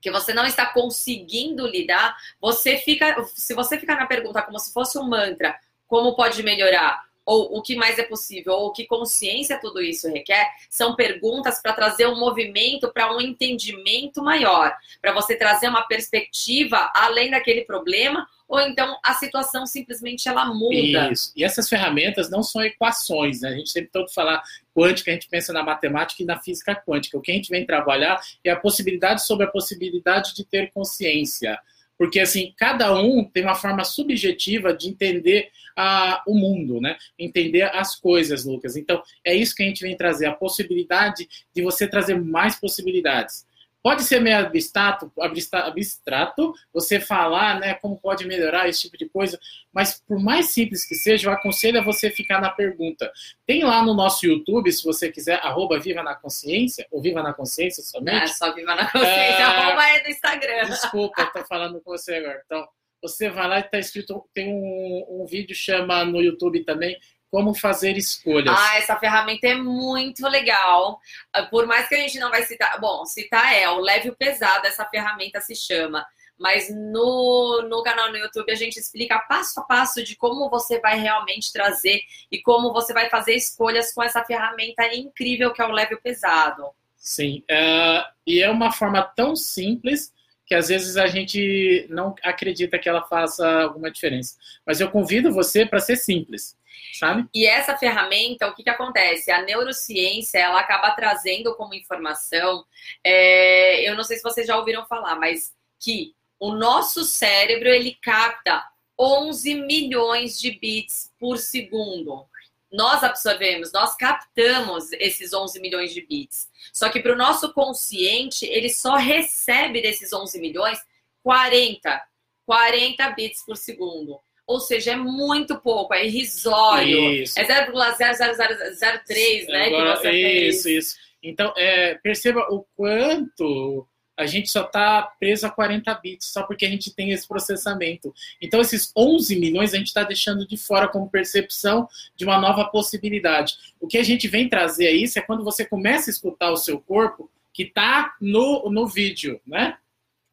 que 0.00 0.10
você 0.10 0.32
não 0.32 0.46
está 0.46 0.66
conseguindo 0.66 1.66
lidar, 1.66 2.16
você 2.40 2.78
fica, 2.78 3.22
se 3.24 3.54
você 3.54 3.78
ficar 3.78 3.96
na 3.96 4.06
pergunta 4.06 4.42
como 4.42 4.58
se 4.58 4.72
fosse 4.72 4.98
um 4.98 5.08
mantra, 5.08 5.58
como 5.86 6.16
pode 6.16 6.42
melhorar? 6.42 7.09
Ou 7.30 7.56
o 7.56 7.62
que 7.62 7.76
mais 7.76 7.96
é 7.96 8.02
possível, 8.02 8.54
ou 8.54 8.72
que 8.72 8.84
consciência 8.86 9.60
tudo 9.60 9.80
isso 9.80 10.08
requer, 10.08 10.50
são 10.68 10.96
perguntas 10.96 11.62
para 11.62 11.72
trazer 11.72 12.08
um 12.08 12.18
movimento 12.18 12.92
para 12.92 13.16
um 13.16 13.20
entendimento 13.20 14.20
maior, 14.20 14.76
para 15.00 15.12
você 15.12 15.36
trazer 15.36 15.68
uma 15.68 15.82
perspectiva 15.82 16.90
além 16.92 17.30
daquele 17.30 17.64
problema, 17.64 18.26
ou 18.48 18.60
então 18.60 18.98
a 19.04 19.14
situação 19.14 19.64
simplesmente 19.64 20.28
ela 20.28 20.44
muda. 20.46 21.12
Isso. 21.12 21.32
E 21.36 21.44
essas 21.44 21.68
ferramentas 21.68 22.28
não 22.28 22.42
são 22.42 22.64
equações, 22.64 23.42
né? 23.42 23.50
A 23.50 23.54
gente 23.54 23.70
sempre 23.70 23.90
todo 23.92 24.12
falar 24.12 24.42
quântica, 24.74 25.12
a 25.12 25.14
gente 25.14 25.28
pensa 25.28 25.52
na 25.52 25.62
matemática 25.62 26.24
e 26.24 26.26
na 26.26 26.40
física 26.40 26.74
quântica. 26.74 27.16
O 27.16 27.20
que 27.20 27.30
a 27.30 27.34
gente 27.34 27.48
vem 27.48 27.64
trabalhar 27.64 28.20
é 28.42 28.50
a 28.50 28.56
possibilidade 28.56 29.24
sobre 29.24 29.46
a 29.46 29.50
possibilidade 29.50 30.34
de 30.34 30.44
ter 30.44 30.72
consciência. 30.72 31.60
Porque, 32.00 32.18
assim, 32.18 32.54
cada 32.56 32.98
um 32.98 33.22
tem 33.22 33.42
uma 33.42 33.54
forma 33.54 33.84
subjetiva 33.84 34.72
de 34.72 34.88
entender 34.88 35.50
a, 35.76 36.22
o 36.26 36.34
mundo, 36.34 36.80
né? 36.80 36.96
Entender 37.18 37.64
as 37.76 37.94
coisas, 37.94 38.42
Lucas. 38.46 38.74
Então, 38.74 39.02
é 39.22 39.34
isso 39.34 39.54
que 39.54 39.62
a 39.62 39.66
gente 39.66 39.82
vem 39.82 39.94
trazer, 39.94 40.24
a 40.24 40.32
possibilidade 40.32 41.28
de 41.54 41.60
você 41.60 41.86
trazer 41.86 42.18
mais 42.18 42.58
possibilidades. 42.58 43.44
Pode 43.82 44.04
ser 44.04 44.20
meio 44.20 44.38
abstrato, 44.38 45.10
abstrato, 45.18 46.54
você 46.72 47.00
falar 47.00 47.58
né, 47.58 47.74
como 47.74 47.98
pode 47.98 48.26
melhorar 48.26 48.68
esse 48.68 48.82
tipo 48.82 48.98
de 48.98 49.08
coisa, 49.08 49.40
mas 49.72 50.02
por 50.06 50.18
mais 50.18 50.52
simples 50.52 50.84
que 50.84 50.94
seja, 50.94 51.28
eu 51.28 51.32
aconselho 51.32 51.80
a 51.80 51.82
você 51.82 52.10
ficar 52.10 52.40
na 52.40 52.50
pergunta. 52.50 53.10
Tem 53.46 53.64
lá 53.64 53.82
no 53.82 53.94
nosso 53.94 54.26
YouTube, 54.26 54.70
se 54.70 54.84
você 54.84 55.10
quiser, 55.10 55.40
arroba 55.42 55.80
Viva 55.80 56.02
na 56.02 56.14
Consciência, 56.14 56.86
ou 56.90 57.00
Viva 57.00 57.22
na 57.22 57.32
Consciência 57.32 57.82
somente. 57.82 58.24
É, 58.24 58.26
só 58.26 58.54
Viva 58.54 58.74
na 58.74 58.90
Consciência, 58.90 59.14
é... 59.14 59.42
arroba 59.42 59.82
é 59.82 60.02
do 60.02 60.10
Instagram. 60.10 60.64
Desculpa, 60.66 61.22
estou 61.22 61.44
falando 61.46 61.80
com 61.80 61.90
você 61.90 62.16
agora. 62.16 62.42
Então, 62.44 62.68
você 63.02 63.30
vai 63.30 63.48
lá 63.48 63.58
e 63.58 63.62
está 63.62 63.78
escrito, 63.78 64.28
tem 64.34 64.52
um, 64.52 65.22
um 65.22 65.26
vídeo 65.26 65.54
chama 65.54 66.04
no 66.04 66.20
YouTube 66.20 66.64
também, 66.64 66.98
como 67.30 67.54
fazer 67.54 67.96
escolhas. 67.96 68.54
Ah, 68.58 68.76
essa 68.76 68.96
ferramenta 68.96 69.46
é 69.46 69.54
muito 69.54 70.26
legal. 70.26 71.00
Ah, 71.32 71.44
por 71.44 71.66
mais 71.66 71.88
que 71.88 71.94
a 71.94 71.98
gente 71.98 72.18
não 72.18 72.30
vai 72.30 72.42
citar, 72.42 72.80
bom, 72.80 73.04
citar 73.04 73.54
é 73.54 73.68
o 73.68 73.78
leve 73.78 74.10
o 74.10 74.16
pesado, 74.16 74.66
essa 74.66 74.84
ferramenta 74.84 75.40
se 75.40 75.54
chama. 75.54 76.04
Mas 76.38 76.74
no, 76.74 77.66
no 77.68 77.82
canal 77.82 78.10
no 78.10 78.16
YouTube 78.16 78.50
a 78.50 78.54
gente 78.54 78.78
explica 78.78 79.18
passo 79.18 79.60
a 79.60 79.62
passo 79.62 80.02
de 80.02 80.16
como 80.16 80.48
você 80.48 80.80
vai 80.80 80.98
realmente 80.98 81.52
trazer 81.52 82.00
e 82.32 82.40
como 82.40 82.72
você 82.72 82.94
vai 82.94 83.10
fazer 83.10 83.34
escolhas 83.34 83.92
com 83.92 84.02
essa 84.02 84.24
ferramenta 84.24 84.92
incrível 84.94 85.52
que 85.52 85.60
é 85.60 85.66
o 85.66 85.70
leve 85.70 85.94
o 85.94 86.00
pesado. 86.00 86.70
Sim, 86.96 87.44
uh, 87.50 88.04
e 88.26 88.42
é 88.42 88.50
uma 88.50 88.72
forma 88.72 89.02
tão 89.02 89.36
simples 89.36 90.12
que 90.46 90.54
às 90.54 90.68
vezes 90.68 90.96
a 90.96 91.06
gente 91.06 91.86
não 91.88 92.14
acredita 92.24 92.78
que 92.78 92.88
ela 92.88 93.02
faça 93.02 93.46
alguma 93.62 93.90
diferença. 93.90 94.36
Mas 94.66 94.80
eu 94.80 94.90
convido 94.90 95.32
você 95.32 95.64
para 95.64 95.78
ser 95.78 95.96
simples, 95.96 96.56
sabe? 96.92 97.28
E 97.34 97.46
essa 97.46 97.76
ferramenta, 97.76 98.48
o 98.48 98.54
que, 98.54 98.62
que 98.62 98.70
acontece? 98.70 99.30
A 99.30 99.42
neurociência, 99.42 100.38
ela 100.38 100.60
acaba 100.60 100.90
trazendo 100.92 101.54
como 101.56 101.74
informação, 101.74 102.64
é, 103.04 103.88
eu 103.88 103.94
não 103.94 104.04
sei 104.04 104.16
se 104.16 104.22
vocês 104.22 104.46
já 104.46 104.56
ouviram 104.56 104.86
falar, 104.86 105.16
mas 105.16 105.52
que 105.78 106.14
o 106.38 106.52
nosso 106.52 107.04
cérebro, 107.04 107.68
ele 107.68 107.98
capta 108.02 108.64
11 108.98 109.54
milhões 109.54 110.38
de 110.40 110.52
bits 110.52 111.10
por 111.18 111.38
segundo 111.38 112.28
nós 112.70 113.02
absorvemos, 113.02 113.72
nós 113.72 113.96
captamos 113.96 114.92
esses 114.92 115.32
11 115.32 115.60
milhões 115.60 115.92
de 115.92 116.02
bits. 116.02 116.48
Só 116.72 116.88
que 116.88 117.00
para 117.00 117.12
o 117.12 117.16
nosso 117.16 117.52
consciente, 117.52 118.46
ele 118.46 118.68
só 118.68 118.94
recebe 118.94 119.82
desses 119.82 120.12
11 120.12 120.38
milhões 120.40 120.78
40, 121.22 122.02
40 122.46 123.10
bits 123.10 123.44
por 123.44 123.56
segundo. 123.56 124.20
Ou 124.50 124.58
seja, 124.58 124.90
é 124.90 124.96
muito 124.96 125.60
pouco, 125.60 125.94
é 125.94 126.04
irrisório. 126.04 127.12
Isso. 127.12 127.38
É 127.38 127.44
0,00003, 127.44 129.46
né? 129.46 129.66
Agora, 129.66 129.96
que 129.96 130.02
você 130.02 130.48
isso, 130.48 130.64
fez. 130.64 130.84
isso. 130.84 130.96
Então, 131.22 131.54
é, 131.56 131.94
perceba 132.02 132.40
o 132.50 132.66
quanto 132.76 133.86
a 134.16 134.26
gente 134.26 134.50
só 134.50 134.64
está 134.64 135.02
preso 135.20 135.46
a 135.46 135.50
40 135.50 135.94
bits, 136.02 136.32
só 136.32 136.42
porque 136.42 136.66
a 136.66 136.68
gente 136.68 136.92
tem 136.92 137.12
esse 137.12 137.28
processamento. 137.28 138.12
Então, 138.42 138.60
esses 138.60 138.90
11 138.96 139.38
milhões 139.38 139.72
a 139.72 139.76
gente 139.76 139.86
está 139.86 140.02
deixando 140.02 140.44
de 140.44 140.56
fora 140.56 140.88
como 140.88 141.08
percepção 141.08 141.88
de 142.16 142.24
uma 142.24 142.40
nova 142.40 142.64
possibilidade. 142.64 143.54
O 143.80 143.86
que 143.86 143.98
a 143.98 144.02
gente 144.02 144.26
vem 144.26 144.48
trazer 144.48 144.88
a 144.88 144.92
isso 144.92 145.16
é 145.16 145.22
quando 145.22 145.44
você 145.44 145.64
começa 145.64 146.10
a 146.10 146.12
escutar 146.12 146.50
o 146.50 146.56
seu 146.56 146.80
corpo, 146.80 147.30
que 147.54 147.62
está 147.62 148.16
no, 148.20 148.68
no 148.68 148.88
vídeo, 148.88 149.40
né? 149.46 149.78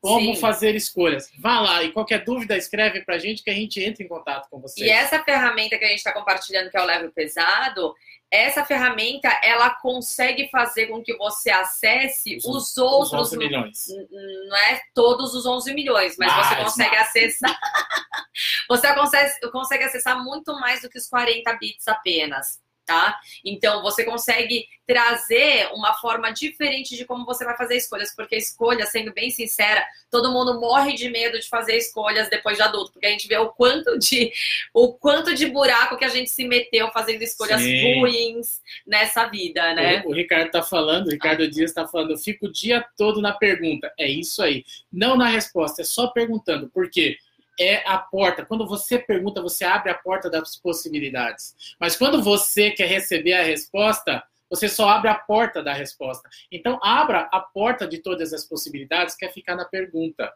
Como 0.02 0.36
Sim. 0.36 0.40
fazer 0.40 0.76
escolhas. 0.76 1.30
Vá 1.40 1.60
lá 1.60 1.84
e 1.84 1.92
qualquer 1.92 2.24
dúvida 2.24 2.56
escreve 2.56 3.04
para 3.04 3.16
a 3.16 3.20
gente 3.20 3.44
que 3.44 3.50
a 3.50 3.54
gente 3.54 3.84
entra 3.84 4.04
em 4.04 4.08
contato 4.08 4.48
com 4.50 4.60
você. 4.60 4.86
E 4.86 4.90
essa 4.90 5.24
ferramenta 5.24 5.78
que 5.78 5.84
a 5.84 5.88
gente 5.88 5.98
está 5.98 6.14
compartilhando, 6.14 6.70
que 6.70 6.78
é 6.78 6.82
o 6.82 6.86
level 6.86 7.12
pesado, 7.12 7.94
essa 8.30 8.64
ferramenta 8.64 9.28
ela 9.44 9.70
consegue 9.72 10.50
fazer 10.50 10.88
com 10.88 11.02
que 11.02 11.16
você 11.16 11.50
acesse 11.50 12.38
os, 12.38 12.46
os 12.46 12.78
outros. 12.78 13.14
Os 13.14 13.34
11 13.34 13.38
milhões. 13.38 13.86
Não 14.48 14.58
é 14.58 14.82
todos 14.94 15.34
os 15.34 15.46
11 15.46 15.74
milhões, 15.74 16.16
mas 16.18 16.34
você 16.34 16.56
consegue 16.58 16.96
mais. 16.96 17.08
acessar. 17.08 17.60
você 18.70 18.94
consegue, 18.94 19.52
consegue 19.52 19.84
acessar 19.86 20.24
muito 20.24 20.54
mais 20.60 20.82
do 20.82 20.90
que 20.90 20.98
os 20.98 21.08
40 21.08 21.54
bits 21.54 21.88
apenas. 21.88 22.60
Tá? 22.88 23.20
Então 23.46 23.84
você 23.84 24.06
consegue 24.06 24.66
trazer 24.88 25.68
uma 25.74 25.94
forma 25.96 26.32
diferente 26.32 26.96
de 26.96 27.04
como 27.04 27.26
você 27.26 27.44
vai 27.44 27.58
fazer 27.58 27.76
escolhas, 27.76 28.16
porque 28.16 28.38
escolha, 28.38 28.86
sendo 28.86 29.14
bem 29.14 29.30
sincera, 29.30 29.86
todo 30.10 30.32
mundo 30.32 30.60
morre 30.62 30.94
de 30.94 31.10
medo 31.10 31.38
de 31.38 31.50
fazer 31.50 31.76
escolhas 31.76 32.30
depois 32.30 32.56
de 32.56 32.64
adulto, 32.64 32.94
porque 32.94 33.06
a 33.06 33.10
gente 33.10 33.28
vê 33.28 33.38
o 33.38 33.50
quanto 33.50 34.00
de 34.00 34.32
o 34.74 34.94
quanto 34.94 35.36
de 35.36 35.46
buraco 35.48 35.98
que 35.98 36.06
a 36.06 36.10
gente 36.10 36.30
se 36.30 36.48
meteu 36.48 36.90
fazendo 36.92 37.22
escolhas 37.22 37.62
Sim. 37.62 38.00
ruins 38.00 38.62
nessa 38.88 39.28
vida, 39.28 39.76
né? 39.76 40.04
O, 40.06 40.12
o 40.12 40.14
Ricardo 40.14 40.50
tá 40.50 40.64
falando, 40.64 41.08
o 41.08 41.12
Ricardo 41.12 41.44
ah. 41.44 41.50
Dias 41.50 41.74
tá 41.74 41.86
falando, 41.86 42.12
eu 42.12 42.18
fico 42.18 42.46
o 42.46 42.52
dia 42.52 42.84
todo 42.96 43.22
na 43.22 43.34
pergunta. 43.34 43.92
É 44.00 44.08
isso 44.08 44.42
aí. 44.42 44.64
Não 44.90 45.18
na 45.18 45.28
resposta, 45.28 45.82
é 45.82 45.86
só 45.86 46.08
perguntando. 46.08 46.70
Por 46.70 46.90
quê? 46.90 47.18
É 47.60 47.88
a 47.88 47.98
porta. 47.98 48.46
Quando 48.46 48.68
você 48.68 49.00
pergunta, 49.00 49.42
você 49.42 49.66
abre 49.66 49.92
a 49.92 49.96
porta 49.96 50.30
das 50.30 50.56
possibilidades. 50.56 51.56
Mas 51.80 51.96
quando 51.96 52.22
você 52.22 52.72
quer 52.72 52.88
receber 52.88 53.34
a 53.34 53.44
resposta, 53.44 54.24
você 54.50 54.70
só 54.70 54.90
abre 54.90 55.10
a 55.10 55.16
porta 55.16 55.62
da 55.62 55.74
resposta. 55.74 56.30
Então, 56.52 56.80
abra 56.82 57.28
a 57.32 57.40
porta 57.40 57.88
de 57.88 57.98
todas 57.98 58.34
as 58.34 58.46
possibilidades, 58.46 59.16
que 59.16 59.26
é 59.26 59.30
ficar 59.30 59.56
na 59.56 59.66
pergunta. 59.66 60.32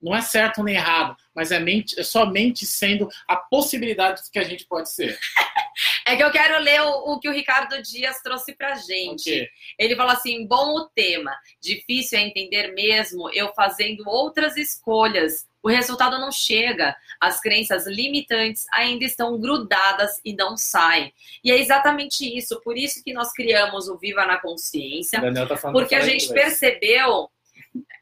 Não 0.00 0.16
é 0.16 0.22
certo 0.22 0.62
nem 0.62 0.76
errado, 0.76 1.14
mas 1.34 1.52
é, 1.52 1.60
mente, 1.60 1.98
é 1.98 2.02
somente 2.02 2.64
sendo 2.64 3.08
a 3.28 3.36
possibilidade 3.36 4.22
que 4.32 4.38
a 4.38 4.44
gente 4.44 4.66
pode 4.66 4.90
ser. 4.90 5.18
É 6.12 6.16
que 6.16 6.24
eu 6.24 6.30
quero 6.30 6.58
ler 6.58 6.80
o, 6.82 7.12
o 7.12 7.20
que 7.20 7.28
o 7.28 7.32
Ricardo 7.32 7.80
Dias 7.82 8.20
trouxe 8.22 8.54
pra 8.54 8.74
gente. 8.74 9.30
Okay. 9.30 9.48
Ele 9.78 9.96
fala 9.96 10.14
assim: 10.14 10.46
bom 10.46 10.74
o 10.76 10.88
tema, 10.88 11.34
difícil 11.60 12.18
é 12.18 12.22
entender 12.22 12.72
mesmo 12.72 13.30
eu 13.32 13.52
fazendo 13.54 14.08
outras 14.08 14.56
escolhas 14.56 15.48
o 15.62 15.68
resultado 15.68 16.18
não 16.18 16.32
chega. 16.32 16.96
As 17.20 17.40
crenças 17.40 17.86
limitantes 17.86 18.66
ainda 18.72 19.04
estão 19.04 19.38
grudadas 19.38 20.20
e 20.24 20.34
não 20.34 20.56
saem. 20.56 21.12
E 21.44 21.52
é 21.52 21.58
exatamente 21.58 22.24
isso. 22.24 22.60
Por 22.62 22.76
isso 22.76 23.02
que 23.04 23.12
nós 23.12 23.32
criamos 23.32 23.88
o 23.88 23.98
Viva 23.98 24.24
na 24.24 24.38
Consciência. 24.38 25.20
Tá 25.20 25.70
porque 25.70 25.94
a 25.94 26.00
gente 26.00 26.32
percebeu. 26.32 27.30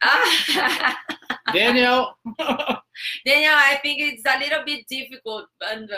Daniel. 1.53 2.15
Daniel, 3.25 3.57
I 3.57 3.79
think 3.83 4.01
it's 4.01 4.25
a 4.25 4.37
little 4.37 4.65
bit 4.65 4.87
difficult 4.89 5.49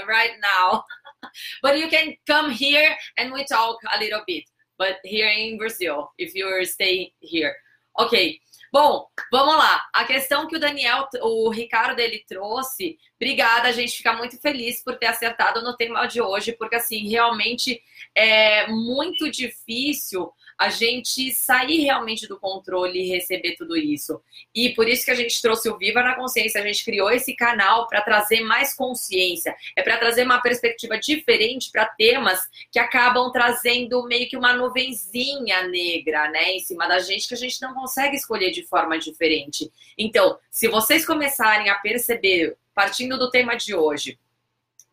right 0.06 0.38
now. 0.40 0.84
But 1.62 1.78
you 1.78 1.88
can 1.88 2.16
come 2.26 2.50
here 2.50 2.96
and 3.16 3.32
we 3.32 3.44
talk 3.44 3.76
a 3.94 3.98
little 3.98 4.22
bit. 4.26 4.44
But 4.78 4.96
here 5.04 5.28
in 5.28 5.58
Brazil, 5.58 6.10
if 6.18 6.34
you're 6.34 6.64
staying 6.64 7.10
here. 7.20 7.54
Ok. 7.98 8.40
Bom, 8.72 9.04
vamos 9.32 9.56
lá. 9.56 9.84
A 9.92 10.04
questão 10.04 10.46
que 10.46 10.56
o 10.56 10.60
Daniel, 10.60 11.08
o 11.22 11.50
Ricardo 11.50 11.98
ele 11.98 12.24
trouxe, 12.26 12.96
obrigada, 13.16 13.66
a 13.68 13.72
gente 13.72 13.96
fica 13.96 14.12
muito 14.12 14.40
feliz 14.40 14.80
por 14.84 14.96
ter 14.96 15.06
acertado 15.06 15.60
no 15.60 15.76
tema 15.76 16.06
de 16.06 16.22
hoje, 16.22 16.52
porque 16.52 16.76
assim, 16.76 17.08
realmente 17.08 17.82
é 18.14 18.68
muito 18.68 19.28
difícil 19.28 20.32
a 20.60 20.68
gente 20.68 21.32
sair 21.32 21.80
realmente 21.80 22.28
do 22.28 22.38
controle 22.38 23.00
e 23.00 23.08
receber 23.08 23.56
tudo 23.56 23.78
isso. 23.78 24.20
E 24.54 24.74
por 24.74 24.86
isso 24.86 25.06
que 25.06 25.10
a 25.10 25.14
gente 25.14 25.40
trouxe 25.40 25.70
o 25.70 25.78
Viva 25.78 26.02
na 26.02 26.14
Consciência, 26.14 26.60
a 26.60 26.66
gente 26.66 26.84
criou 26.84 27.10
esse 27.10 27.34
canal 27.34 27.88
para 27.88 28.02
trazer 28.02 28.42
mais 28.42 28.74
consciência, 28.74 29.56
é 29.74 29.82
para 29.82 29.96
trazer 29.96 30.22
uma 30.22 30.42
perspectiva 30.42 30.98
diferente 30.98 31.70
para 31.72 31.86
temas 31.86 32.40
que 32.70 32.78
acabam 32.78 33.32
trazendo 33.32 34.04
meio 34.04 34.28
que 34.28 34.36
uma 34.36 34.52
nuvenzinha 34.52 35.66
negra, 35.66 36.30
né, 36.30 36.52
em 36.52 36.60
cima 36.60 36.86
da 36.86 36.98
gente 36.98 37.26
que 37.26 37.32
a 37.32 37.38
gente 37.38 37.58
não 37.62 37.72
consegue 37.72 38.14
escolher 38.14 38.50
de 38.50 38.62
forma 38.62 38.98
diferente. 38.98 39.72
Então, 39.96 40.38
se 40.50 40.68
vocês 40.68 41.06
começarem 41.06 41.70
a 41.70 41.76
perceber, 41.76 42.54
partindo 42.74 43.18
do 43.18 43.30
tema 43.30 43.56
de 43.56 43.74
hoje, 43.74 44.18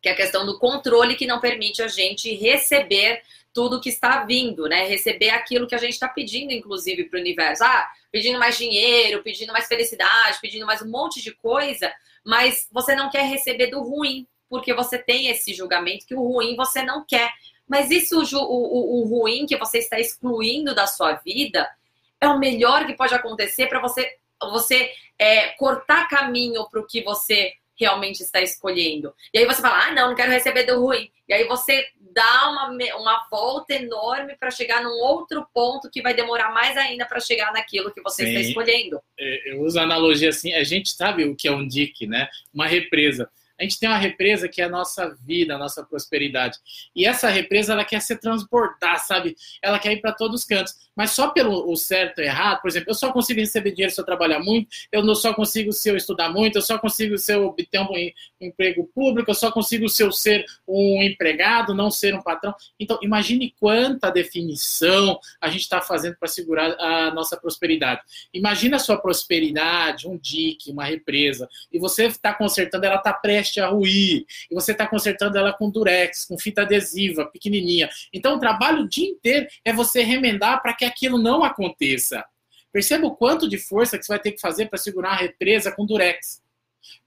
que 0.02 0.08
é 0.08 0.14
a 0.14 0.16
questão 0.16 0.46
do 0.46 0.58
controle 0.60 1.16
que 1.16 1.28
não 1.28 1.42
permite 1.42 1.82
a 1.82 1.90
gente 1.90 2.34
receber 2.36 3.22
tudo 3.58 3.82
que 3.82 3.90
está 3.90 4.24
vindo, 4.24 4.68
né? 4.68 4.86
Receber 4.86 5.32
aquilo 5.32 5.66
que 5.66 5.74
a 5.74 5.80
gente 5.80 5.94
está 5.94 6.08
pedindo, 6.08 6.54
inclusive, 6.54 7.06
para 7.06 7.18
o 7.18 7.20
universo. 7.20 7.64
Ah, 7.64 7.90
pedindo 8.12 8.38
mais 8.38 8.56
dinheiro, 8.56 9.24
pedindo 9.24 9.52
mais 9.52 9.66
felicidade, 9.66 10.38
pedindo 10.40 10.64
mais 10.64 10.84
um 10.84 10.88
monte 10.88 11.24
de 11.24 11.34
coisa, 11.34 11.92
mas 12.24 12.68
você 12.72 12.94
não 12.94 13.10
quer 13.10 13.24
receber 13.24 13.72
do 13.72 13.82
ruim, 13.82 14.28
porque 14.48 14.76
você 14.76 15.00
tem 15.00 15.30
esse 15.30 15.56
julgamento 15.56 16.06
que 16.06 16.14
o 16.14 16.22
ruim 16.22 16.56
você 16.56 16.84
não 16.84 17.04
quer. 17.04 17.32
Mas 17.68 17.90
isso, 17.90 18.20
o, 18.20 18.44
o, 18.44 19.02
o 19.02 19.06
ruim 19.06 19.48
que 19.48 19.58
você 19.58 19.80
está 19.80 20.00
excluindo 20.00 20.76
da 20.76 20.86
sua 20.86 21.14
vida, 21.14 21.68
é 22.22 22.28
o 22.28 22.38
melhor 22.38 22.86
que 22.86 22.94
pode 22.94 23.16
acontecer 23.16 23.66
para 23.66 23.82
você, 23.82 24.08
você 24.40 24.92
é, 25.18 25.48
cortar 25.54 26.08
caminho 26.08 26.70
para 26.70 26.80
o 26.80 26.86
que 26.86 27.02
você 27.02 27.54
realmente 27.76 28.22
está 28.22 28.40
escolhendo. 28.40 29.16
E 29.34 29.40
aí 29.40 29.46
você 29.46 29.64
fala, 29.64 29.88
ah, 29.88 29.94
não, 29.96 30.10
não 30.10 30.16
quero 30.16 30.32
receber 30.32 30.64
do 30.64 30.80
ruim. 30.80 31.12
E 31.28 31.34
aí 31.34 31.48
você 31.48 31.88
dá 32.18 32.50
uma, 32.50 32.70
uma 32.96 33.28
volta 33.30 33.76
enorme 33.76 34.36
para 34.36 34.50
chegar 34.50 34.82
num 34.82 34.90
outro 35.04 35.48
ponto 35.54 35.88
que 35.92 36.02
vai 36.02 36.16
demorar 36.16 36.52
mais 36.52 36.76
ainda 36.76 37.06
para 37.06 37.20
chegar 37.20 37.54
naquilo 37.54 37.94
que 37.94 38.02
você 38.02 38.26
Sim. 38.26 38.30
está 38.30 38.40
escolhendo. 38.42 39.00
É, 39.20 39.54
eu 39.54 39.62
uso 39.62 39.80
a 39.80 39.84
analogia 39.84 40.30
assim, 40.30 40.52
a 40.54 40.64
gente 40.64 40.90
sabe 40.90 41.26
o 41.26 41.36
que 41.36 41.48
é 41.48 41.52
um 41.52 41.68
dique, 41.68 42.08
né? 42.08 42.28
Uma 42.52 42.66
represa 42.66 43.30
a 43.60 43.64
gente 43.64 43.80
tem 43.80 43.90
uma 43.90 43.98
represa 43.98 44.48
que 44.48 44.62
é 44.62 44.66
a 44.66 44.70
nossa 44.70 45.16
vida, 45.26 45.56
a 45.56 45.58
nossa 45.58 45.84
prosperidade. 45.84 46.60
E 46.96 47.08
essa 47.08 47.28
represa, 47.28 47.74
ela 47.74 47.84
quer 47.84 48.02
se 48.02 48.16
transbordar, 48.16 49.00
sabe? 49.00 49.36
Ela 49.64 49.80
quer 49.80 49.94
ir 49.94 50.02
para 50.02 50.14
todos 50.14 50.42
os 50.42 50.46
cantos. 50.46 50.76
Mas 50.98 51.12
só 51.12 51.30
pelo 51.30 51.72
o 51.72 51.78
certo 51.78 52.20
e 52.20 52.26
errado, 52.26 52.60
por 52.60 52.70
exemplo, 52.70 52.90
eu 52.90 52.96
só 52.96 53.12
consigo 53.14 53.40
receber 53.40 53.72
dinheiro 53.72 53.94
se 53.94 54.02
eu 54.02 54.06
trabalhar 54.06 54.40
muito, 54.40 54.68
eu 54.92 55.04
não 55.04 55.14
só 55.14 55.32
consigo 55.32 55.72
se 55.72 55.90
eu 55.90 55.96
estudar 55.96 56.30
muito, 56.30 56.58
eu 56.58 56.62
só 56.62 56.80
consigo 56.80 57.16
se 57.20 57.32
eu 57.32 57.46
obter 57.46 57.80
um 57.80 57.94
emprego 58.42 58.90
público, 58.96 59.30
eu 59.30 59.36
só 59.36 59.52
consigo 59.52 59.88
se 59.88 60.02
eu 60.02 60.12
ser 60.12 60.44
um 60.68 61.04
empregado, 61.04 61.76
não 61.76 61.92
ser 61.92 62.16
um 62.16 62.22
patrão. 62.22 62.54
Então, 62.80 62.98
imagine 63.04 63.54
quanta 63.60 64.10
definição 64.10 65.20
a 65.40 65.50
gente 65.50 65.62
está 65.62 65.80
fazendo 65.82 66.18
para 66.18 66.28
segurar 66.28 66.76
a 66.80 67.14
nossa 67.14 67.38
prosperidade. 67.38 68.02
Imagina 68.34 68.78
a 68.78 68.80
sua 68.80 68.98
prosperidade, 68.98 70.08
um 70.08 70.18
dique, 70.18 70.72
uma 70.72 70.84
represa, 70.84 71.48
e 71.72 71.78
você 71.78 72.06
está 72.06 72.34
consertando, 72.34 72.86
ela 72.86 72.96
está 72.96 73.14
prestes 73.14 73.62
a 73.62 73.68
ruir, 73.68 74.26
e 74.50 74.56
você 74.56 74.72
está 74.72 74.88
consertando 74.88 75.38
ela 75.38 75.54
com 75.54 75.70
durex, 75.70 76.26
com 76.26 76.40
fita 76.40 76.64
adesiva, 76.64 77.26
pequenininha. 77.26 77.88
Então, 78.12 78.36
o 78.36 78.40
trabalho 78.40 78.84
o 78.84 78.90
dia 78.90 79.08
inteiro 79.08 79.48
é 79.64 79.72
você 79.72 80.02
remendar 80.02 80.62
para 80.62 80.74
que 80.74 80.87
aquilo 80.88 81.18
não 81.18 81.44
aconteça. 81.44 82.26
Perceba 82.72 83.08
o 83.08 83.16
quanto 83.16 83.48
de 83.48 83.58
força 83.58 83.98
que 83.98 84.06
você 84.06 84.12
vai 84.12 84.20
ter 84.20 84.32
que 84.32 84.42
fazer 84.42 84.68
para 84.68 84.78
segurar 84.78 85.12
a 85.12 85.18
represa 85.18 85.72
com 85.72 85.86
durex 85.86 86.42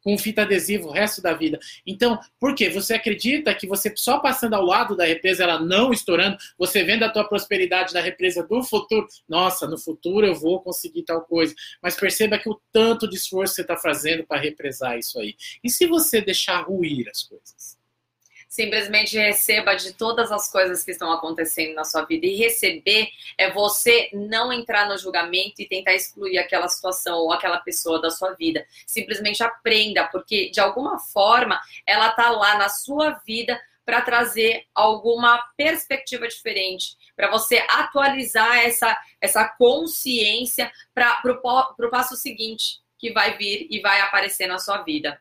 com 0.02 0.16
fita 0.16 0.42
adesiva 0.42 0.86
o 0.86 0.92
resto 0.92 1.20
da 1.20 1.34
vida. 1.34 1.58
Então, 1.86 2.18
por 2.38 2.54
quê? 2.54 2.70
Você 2.70 2.94
acredita 2.94 3.54
que 3.54 3.66
você 3.66 3.92
só 3.96 4.18
passando 4.18 4.54
ao 4.54 4.64
lado 4.64 4.96
da 4.96 5.04
represa, 5.04 5.44
ela 5.44 5.60
não 5.60 5.92
estourando, 5.92 6.36
você 6.58 6.82
vendo 6.82 7.02
a 7.04 7.08
tua 7.08 7.24
prosperidade 7.24 7.92
da 7.92 8.00
represa 8.00 8.42
do 8.42 8.62
futuro, 8.62 9.06
nossa, 9.28 9.66
no 9.66 9.78
futuro 9.78 10.26
eu 10.26 10.34
vou 10.34 10.60
conseguir 10.60 11.02
tal 11.02 11.22
coisa. 11.22 11.54
Mas 11.82 11.96
perceba 11.96 12.38
que 12.38 12.48
o 12.48 12.60
tanto 12.72 13.08
de 13.08 13.16
esforço 13.16 13.54
você 13.54 13.62
está 13.62 13.76
fazendo 13.76 14.24
para 14.26 14.40
represar 14.40 14.98
isso 14.98 15.18
aí. 15.18 15.34
E 15.62 15.70
se 15.70 15.86
você 15.86 16.20
deixar 16.20 16.62
ruir 16.62 17.08
as 17.08 17.22
coisas? 17.22 17.79
Simplesmente 18.50 19.16
receba 19.16 19.76
de 19.76 19.92
todas 19.92 20.32
as 20.32 20.50
coisas 20.50 20.82
que 20.82 20.90
estão 20.90 21.12
acontecendo 21.12 21.72
na 21.72 21.84
sua 21.84 22.04
vida. 22.04 22.26
E 22.26 22.34
receber 22.34 23.08
é 23.38 23.48
você 23.52 24.10
não 24.12 24.52
entrar 24.52 24.88
no 24.88 24.98
julgamento 24.98 25.62
e 25.62 25.68
tentar 25.68 25.94
excluir 25.94 26.36
aquela 26.36 26.68
situação 26.68 27.18
ou 27.18 27.32
aquela 27.32 27.60
pessoa 27.60 28.02
da 28.02 28.10
sua 28.10 28.32
vida. 28.32 28.66
Simplesmente 28.84 29.40
aprenda, 29.44 30.08
porque 30.08 30.50
de 30.50 30.58
alguma 30.58 30.98
forma 30.98 31.60
ela 31.86 32.10
tá 32.10 32.28
lá 32.30 32.58
na 32.58 32.68
sua 32.68 33.12
vida 33.24 33.58
para 33.84 34.02
trazer 34.02 34.66
alguma 34.74 35.38
perspectiva 35.56 36.26
diferente, 36.26 36.96
para 37.16 37.30
você 37.30 37.64
atualizar 37.68 38.58
essa, 38.58 38.96
essa 39.20 39.48
consciência 39.48 40.70
para 40.92 41.22
o 41.24 41.90
passo 41.90 42.16
seguinte 42.16 42.80
que 42.98 43.12
vai 43.12 43.38
vir 43.38 43.68
e 43.70 43.80
vai 43.80 44.00
aparecer 44.00 44.48
na 44.48 44.58
sua 44.58 44.82
vida. 44.82 45.20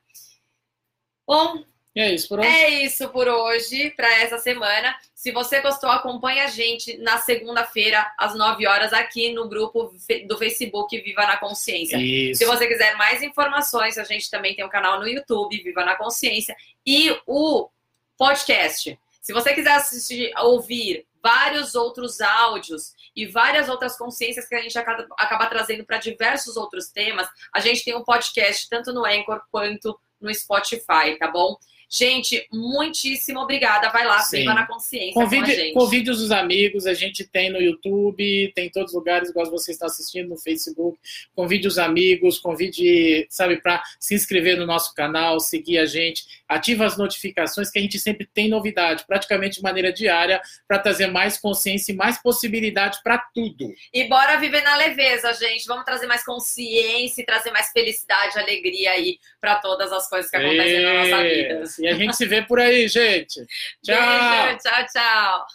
Bom, 1.28 1.64
é 2.02 2.14
isso 2.14 2.28
por 2.28 2.40
hoje. 2.40 2.48
É 2.48 2.70
isso 2.84 3.10
por 3.10 3.28
hoje, 3.28 3.90
para 3.92 4.14
essa 4.22 4.38
semana. 4.38 4.96
Se 5.14 5.32
você 5.32 5.60
gostou, 5.60 5.90
acompanha 5.90 6.46
a 6.46 6.48
gente 6.48 6.98
na 6.98 7.18
segunda-feira, 7.18 8.10
às 8.18 8.36
9 8.36 8.66
horas, 8.68 8.94
aqui 8.94 9.34
no 9.34 9.50
grupo 9.50 9.92
do 10.28 10.38
Facebook 10.38 11.00
Viva 11.02 11.28
na 11.28 11.38
Consciência. 11.38 11.98
Isso. 11.98 12.40
Se 12.40 12.46
você 12.46 12.68
quiser 12.68 12.96
mais 12.96 13.22
informações, 13.22 13.98
a 13.98 14.04
gente 14.04 14.30
também 14.30 14.56
tem 14.56 14.66
um 14.66 14.70
canal 14.70 15.00
no 15.00 15.08
YouTube, 15.08 15.62
Viva 15.62 15.84
na 15.84 15.96
Consciência, 15.96 16.56
e 16.86 17.16
o 17.28 17.70
podcast. 18.18 18.98
Se 19.22 19.34
você 19.34 19.54
quiser 19.54 19.74
assistir, 19.74 20.32
ouvir 20.40 21.06
vários 21.22 21.76
outros 21.76 22.22
áudios 22.22 22.94
e 23.16 23.26
várias 23.26 23.68
outras 23.70 23.98
consciências 23.98 24.48
que 24.48 24.56
a 24.56 24.62
gente 24.62 24.78
acaba, 24.78 25.08
acaba 25.18 25.48
trazendo 25.48 25.86
para 25.86 25.98
diversos 25.98 26.56
outros 26.56 26.90
temas, 26.90 27.28
a 27.54 27.60
gente 27.60 27.84
tem 27.84 27.96
um 27.96 28.04
podcast 28.04 28.68
tanto 28.70 28.94
no 28.94 29.06
Anchor 29.06 29.42
quanto 29.52 30.00
no 30.20 30.34
Spotify, 30.34 31.18
tá 31.20 31.30
bom? 31.30 31.58
Gente, 31.92 32.48
muitíssimo 32.54 33.40
obrigada. 33.40 33.90
Vai 33.90 34.06
lá, 34.06 34.22
viva 34.32 34.54
na 34.54 34.68
consciência. 34.68 35.14
Convide, 35.14 35.74
convide 35.74 36.12
os 36.12 36.32
amigos, 36.32 36.86
a 36.86 36.94
gente 36.94 37.28
tem 37.28 37.50
no 37.50 37.60
YouTube, 37.60 38.52
tem 38.54 38.68
em 38.68 38.70
todos 38.70 38.92
os 38.92 38.96
lugares, 38.96 39.30
igual 39.30 39.50
você 39.50 39.72
está 39.72 39.88
assistindo 39.88 40.30
no 40.30 40.38
Facebook. 40.38 41.00
Convide 41.36 41.68
os 41.68 41.80
amigos, 41.80 42.38
convide, 42.38 43.26
sabe, 43.30 43.60
para 43.60 43.82
se 44.00 44.14
inscrever 44.14 44.56
no 44.56 44.68
nosso 44.68 44.94
canal, 44.94 45.40
seguir 45.40 45.80
a 45.80 45.86
gente, 45.86 46.24
ativa 46.48 46.86
as 46.86 46.96
notificações, 46.96 47.72
que 47.72 47.80
a 47.80 47.82
gente 47.82 47.98
sempre 47.98 48.30
tem 48.32 48.48
novidade, 48.48 49.04
praticamente 49.08 49.56
de 49.56 49.64
maneira 49.64 49.92
diária, 49.92 50.40
para 50.68 50.78
trazer 50.78 51.08
mais 51.08 51.40
consciência 51.40 51.92
e 51.92 51.96
mais 51.96 52.22
possibilidade 52.22 53.00
para 53.04 53.18
tudo. 53.34 53.74
E 53.92 54.04
bora 54.08 54.38
viver 54.38 54.62
na 54.62 54.76
leveza, 54.76 55.34
gente. 55.34 55.66
Vamos 55.66 55.86
trazer 55.86 56.06
mais 56.06 56.24
consciência 56.24 57.22
e 57.22 57.26
trazer 57.26 57.50
mais 57.50 57.72
felicidade, 57.72 58.38
alegria 58.38 58.92
aí 58.92 59.18
para 59.42 59.56
todas 59.56 59.92
as 59.92 60.08
coisas 60.08 60.30
que 60.30 60.38
acontecem 60.38 60.84
na 60.84 60.94
nossa 60.94 61.24
vida. 61.24 61.79
E 61.80 61.88
a 61.88 61.94
gente 61.94 62.16
se 62.16 62.26
vê 62.26 62.42
por 62.42 62.60
aí, 62.60 62.88
gente. 62.88 63.46
Tchau. 63.84 63.96
Beijo, 63.96 64.58
tchau, 64.60 64.86
tchau. 64.94 65.46